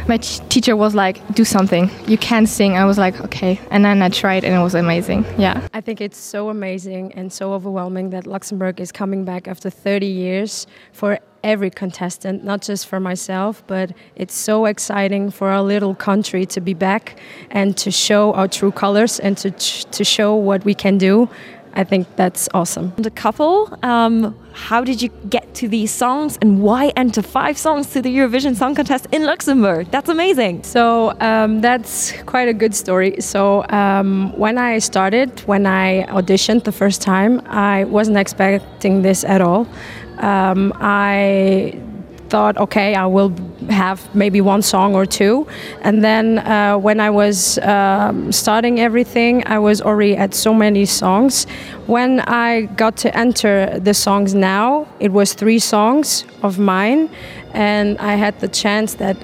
my 0.07 0.17
teacher 0.17 0.75
was 0.75 0.93
like, 0.93 1.15
"Do 1.33 1.45
something. 1.45 1.89
You 2.07 2.17
can 2.17 2.45
sing." 2.45 2.77
I 2.77 2.85
was 2.85 2.97
like, 2.97 3.21
"Okay," 3.21 3.59
and 3.71 3.85
then 3.85 4.01
I 4.01 4.09
tried, 4.09 4.43
and 4.43 4.53
it 4.53 4.63
was 4.63 4.75
amazing. 4.75 5.25
Yeah. 5.37 5.67
I 5.73 5.81
think 5.81 6.01
it's 6.01 6.17
so 6.17 6.49
amazing 6.49 7.13
and 7.13 7.31
so 7.31 7.53
overwhelming 7.53 8.09
that 8.09 8.27
Luxembourg 8.27 8.79
is 8.79 8.91
coming 8.91 9.23
back 9.23 9.47
after 9.47 9.69
30 9.69 10.05
years 10.05 10.67
for 10.91 11.19
every 11.43 11.69
contestant, 11.69 12.43
not 12.43 12.61
just 12.61 12.87
for 12.87 12.99
myself, 12.99 13.63
but 13.67 13.91
it's 14.15 14.33
so 14.33 14.65
exciting 14.65 15.31
for 15.31 15.49
our 15.49 15.61
little 15.61 15.95
country 15.95 16.45
to 16.45 16.59
be 16.59 16.73
back 16.73 17.17
and 17.51 17.77
to 17.77 17.89
show 17.91 18.33
our 18.33 18.47
true 18.47 18.71
colors 18.71 19.19
and 19.19 19.37
to, 19.37 19.51
to 19.51 20.03
show 20.03 20.35
what 20.35 20.65
we 20.65 20.73
can 20.73 20.97
do. 20.97 21.29
I 21.77 21.83
think 21.83 22.07
that's 22.15 22.49
awesome. 22.55 22.91
The 22.97 23.11
couple, 23.11 23.77
um, 23.83 24.35
how 24.53 24.83
did 24.83 24.99
you 24.99 25.09
get 25.29 25.53
to 25.55 25.67
these 25.67 25.91
songs 25.91 26.37
and 26.41 26.63
why 26.63 26.91
enter 26.95 27.21
five 27.21 27.55
songs 27.55 27.91
to 27.91 28.01
the 28.01 28.09
Eurovision 28.17 28.55
Song 28.55 28.73
Contest 28.73 29.05
in 29.11 29.23
Luxembourg? 29.23 29.91
That's 29.91 30.09
amazing. 30.09 30.63
So 30.63 31.15
um, 31.21 31.61
that's 31.61 32.13
quite 32.23 32.47
a 32.47 32.53
good 32.53 32.73
story. 32.73 33.21
So 33.21 33.63
um, 33.69 34.33
when 34.35 34.57
I 34.57 34.79
started, 34.79 35.39
when 35.41 35.67
I 35.67 36.07
auditioned 36.07 36.63
the 36.63 36.71
first 36.71 36.99
time, 36.99 37.41
I 37.45 37.83
wasn't 37.83 38.17
expecting 38.17 39.03
this 39.03 39.23
at 39.23 39.41
all. 39.41 39.67
Um, 40.17 40.73
I 40.81 41.79
thought, 42.29 42.57
okay, 42.57 42.95
I 42.95 43.05
will 43.05 43.33
have 43.69 44.13
maybe 44.15 44.41
one 44.41 44.61
song 44.61 44.95
or 44.95 45.05
two. 45.05 45.47
And 45.81 46.03
then 46.03 46.39
uh, 46.39 46.77
when 46.77 46.99
I 46.99 47.09
was 47.09 47.57
um, 47.59 48.31
starting 48.31 48.79
everything, 48.79 49.45
I 49.47 49.59
was 49.59 49.81
already 49.81 50.15
at 50.15 50.33
so 50.33 50.53
many 50.53 50.85
songs. 50.85 51.45
When 51.87 52.19
I 52.21 52.61
got 52.75 52.97
to 52.97 53.17
enter 53.17 53.79
the 53.79 53.93
songs 53.93 54.33
now, 54.33 54.87
it 54.99 55.11
was 55.11 55.33
three 55.33 55.59
songs 55.59 56.25
of 56.43 56.59
mine, 56.59 57.09
and 57.53 57.97
I 57.99 58.15
had 58.15 58.39
the 58.39 58.47
chance 58.47 58.95
that 58.95 59.17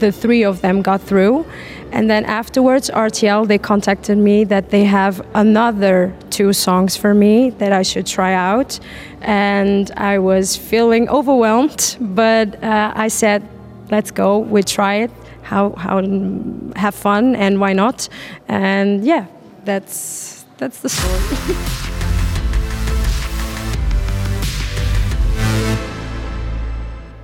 the 0.00 0.12
three 0.12 0.44
of 0.44 0.60
them 0.60 0.82
got 0.82 1.00
through. 1.00 1.44
And 1.92 2.10
then 2.10 2.24
afterwards, 2.24 2.90
RTL 2.90 3.46
they 3.48 3.58
contacted 3.58 4.18
me 4.18 4.44
that 4.44 4.70
they 4.70 4.84
have 4.84 5.24
another 5.34 6.14
two 6.30 6.52
songs 6.52 6.96
for 6.96 7.14
me 7.14 7.50
that 7.50 7.72
I 7.72 7.82
should 7.82 8.06
try 8.06 8.34
out, 8.34 8.78
and 9.22 9.90
I 9.96 10.18
was 10.18 10.56
feeling 10.56 11.08
overwhelmed, 11.08 11.96
but 12.00 12.62
uh, 12.62 12.92
I 12.94 13.08
said, 13.08 13.42
"Let's 13.90 14.10
go, 14.10 14.38
we 14.38 14.62
try 14.62 14.94
it. 15.04 15.10
How 15.42 15.70
how 15.72 16.02
have 16.76 16.94
fun 16.94 17.34
and 17.36 17.60
why 17.60 17.72
not?" 17.72 18.08
And 18.48 19.04
yeah, 19.04 19.26
that's 19.64 20.44
that's 20.58 20.80
the 20.80 20.88
story. 20.88 21.56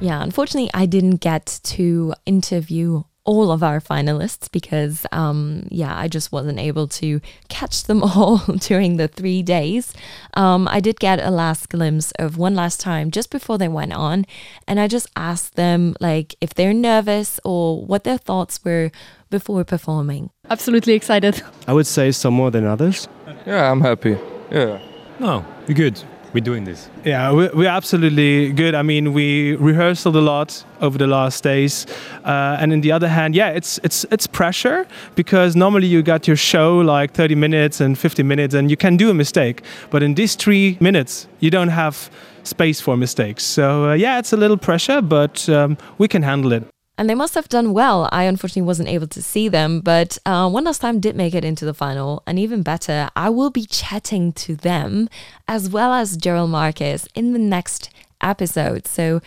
Yeah, 0.01 0.23
unfortunately, 0.23 0.71
I 0.75 0.85
didn't 0.85 1.23
get 1.23 1.61
to 1.65 2.13
interview 2.27 3.05
all 3.25 3.51
of 3.51 3.63
our 3.63 3.81
finalists 3.81 4.51
because, 4.53 5.07
um, 5.11 5.67
yeah, 5.71 5.97
I 5.97 6.09
just 6.09 6.31
wasn't 6.31 6.59
able 6.59 6.87
to 6.89 7.21
catch 7.49 7.85
them 7.85 8.03
all 8.17 8.39
during 8.59 8.97
the 8.97 9.09
three 9.09 9.43
days. 9.43 9.93
Um, 10.35 10.69
I 10.69 10.81
did 10.81 11.01
get 11.01 11.21
a 11.21 11.31
last 11.31 11.69
glimpse 11.71 12.13
of 12.19 12.37
one 12.37 12.55
last 12.55 12.81
time 12.81 13.11
just 13.11 13.31
before 13.31 13.59
they 13.59 13.69
went 13.69 13.93
on, 13.93 14.27
and 14.69 14.79
I 14.79 14.89
just 14.89 15.09
asked 15.17 15.57
them 15.57 15.97
like 16.01 16.35
if 16.41 16.55
they're 16.55 16.75
nervous 16.75 17.41
or 17.45 17.85
what 17.85 18.05
their 18.05 18.19
thoughts 18.19 18.63
were 18.65 18.91
before 19.31 19.65
performing. 19.65 20.31
Absolutely 20.51 20.93
excited. 20.93 21.43
I 21.67 21.73
would 21.73 21.87
say 21.87 22.13
some 22.13 22.35
more 22.35 22.51
than 22.51 22.67
others. 22.67 23.09
Yeah, 23.47 23.71
I'm 23.71 23.81
happy. 23.81 24.19
Yeah. 24.51 24.81
No, 25.19 25.45
you're 25.67 25.75
good. 25.77 26.03
We're 26.35 26.41
doing 26.41 26.65
this. 26.65 26.89
Yeah, 27.05 27.31
we're, 27.31 27.69
absolutely 27.69 28.51
good. 28.51 28.75
I 28.75 28.83
mean, 28.83 29.13
we 29.13 29.55
rehearsed 29.55 30.05
a 30.05 30.11
lot 30.11 30.65
over 30.81 30.99
the 30.99 31.07
last 31.07 31.45
days, 31.45 31.87
uh, 32.25 32.57
and 32.59 32.73
on 32.73 32.81
the 32.81 32.91
other 32.91 33.07
hand, 33.07 33.37
yeah, 33.37 33.51
it's 33.51 33.79
it's 33.85 34.05
it's 34.11 34.27
pressure 34.27 34.85
because 35.15 35.55
normally 35.55 35.87
you 35.87 36.03
got 36.03 36.27
your 36.27 36.37
show 36.37 36.79
like 36.79 37.13
30 37.13 37.37
minutes 37.37 37.81
and 37.81 37.97
50 37.97 38.25
minutes, 38.25 38.53
and 38.53 38.69
you 38.69 38.77
can 38.77 38.97
do 38.97 39.11
a 39.11 39.15
mistake. 39.15 39.63
But 39.91 40.03
in 40.03 40.15
these 40.15 40.35
three 40.35 40.77
minutes, 40.81 41.29
you 41.39 41.51
don't 41.51 41.69
have 41.71 42.11
space 42.43 42.81
for 42.81 42.97
mistakes. 42.97 43.45
So 43.45 43.91
uh, 43.91 43.95
yeah, 43.95 44.19
it's 44.19 44.33
a 44.33 44.37
little 44.37 44.59
pressure, 44.59 45.01
but 45.03 45.49
um, 45.49 45.79
we 45.99 46.09
can 46.09 46.23
handle 46.23 46.53
it. 46.53 46.74
And 46.97 47.11
they 47.11 47.15
must 47.15 47.35
have 47.35 47.49
done 47.49 47.73
well. 47.73 48.09
I 48.13 48.25
unfortunately 48.25 48.63
wasn't 48.63 48.89
able 48.89 49.09
to 49.09 49.23
see 49.23 49.49
them, 49.49 49.81
but 49.81 50.17
uh, 50.25 50.49
One 50.49 50.65
Last 50.65 50.81
Time 50.81 51.01
did 51.01 51.17
make 51.17 51.35
it 51.35 51.45
into 51.45 51.65
the 51.65 51.75
final. 51.75 52.23
And 52.27 52.39
even 52.39 52.63
better, 52.63 53.11
I 53.17 53.31
will 53.31 53.51
be 53.51 53.67
chatting 53.67 54.33
to 54.35 54.55
them 54.55 55.09
as 55.49 55.69
well 55.69 55.93
as 55.93 56.17
Gerald 56.17 56.51
Marquez 56.51 57.09
in 57.15 57.33
the 57.33 57.41
next 57.41 57.91
episode. 58.21 58.87
So 58.87 59.21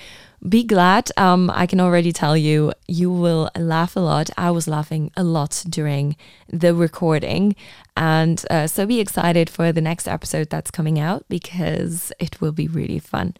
be 0.47 0.63
glad. 0.63 1.09
Um, 1.17 1.49
I 1.53 1.65
can 1.65 1.79
already 1.79 2.13
tell 2.13 2.37
you, 2.37 2.71
you 2.87 3.11
will 3.11 3.49
laugh 3.57 3.95
a 3.95 3.99
lot. 3.99 4.29
I 4.37 4.51
was 4.51 4.67
laughing 4.67 5.11
a 5.17 5.23
lot 5.23 5.63
during 5.67 6.15
the 6.47 6.73
recording. 6.73 7.55
And 7.95 8.45
uh, 8.49 8.67
so 8.67 8.85
be 8.85 8.99
excited 8.99 9.49
for 9.49 9.71
the 9.71 9.81
next 9.81 10.07
episode 10.07 10.49
that's 10.49 10.71
coming 10.71 10.99
out 10.99 11.25
because 11.27 12.13
it 12.19 12.39
will 12.39 12.51
be 12.51 12.67
really 12.67 12.99
fun. 12.99 13.33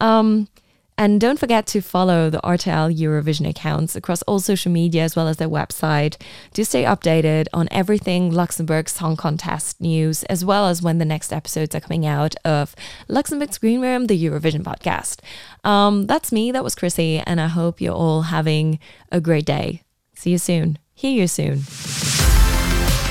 Um, 0.00 0.48
and 0.96 1.20
don't 1.20 1.38
forget 1.38 1.66
to 1.66 1.80
follow 1.80 2.30
the 2.30 2.40
RTL 2.42 2.96
Eurovision 2.96 3.48
accounts 3.48 3.96
across 3.96 4.22
all 4.22 4.38
social 4.38 4.70
media 4.70 5.02
as 5.02 5.16
well 5.16 5.26
as 5.26 5.38
their 5.38 5.48
website 5.48 6.16
to 6.52 6.64
stay 6.64 6.84
updated 6.84 7.46
on 7.52 7.68
everything 7.70 8.30
Luxembourg 8.30 8.88
Song 8.88 9.16
Contest 9.16 9.80
news, 9.80 10.22
as 10.24 10.44
well 10.44 10.68
as 10.68 10.82
when 10.82 10.98
the 10.98 11.04
next 11.04 11.32
episodes 11.32 11.74
are 11.74 11.80
coming 11.80 12.06
out 12.06 12.36
of 12.44 12.76
Luxembourg's 13.08 13.58
Green 13.58 13.80
Room, 13.80 14.06
the 14.06 14.22
Eurovision 14.22 14.62
podcast. 14.62 15.20
Um, 15.68 16.06
that's 16.06 16.30
me, 16.30 16.52
that 16.52 16.64
was 16.64 16.74
Chrissy, 16.74 17.18
and 17.18 17.40
I 17.40 17.48
hope 17.48 17.80
you're 17.80 17.94
all 17.94 18.22
having 18.22 18.78
a 19.10 19.20
great 19.20 19.46
day. 19.46 19.82
See 20.14 20.30
you 20.30 20.38
soon. 20.38 20.78
Hear 20.94 21.12
you 21.12 21.26
soon. 21.26 21.62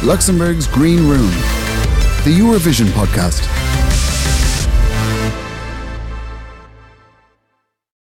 Luxembourg's 0.04 0.68
Green 0.68 1.08
Room, 1.08 1.30
the 2.24 2.34
Eurovision 2.38 2.88
podcast. 2.88 3.63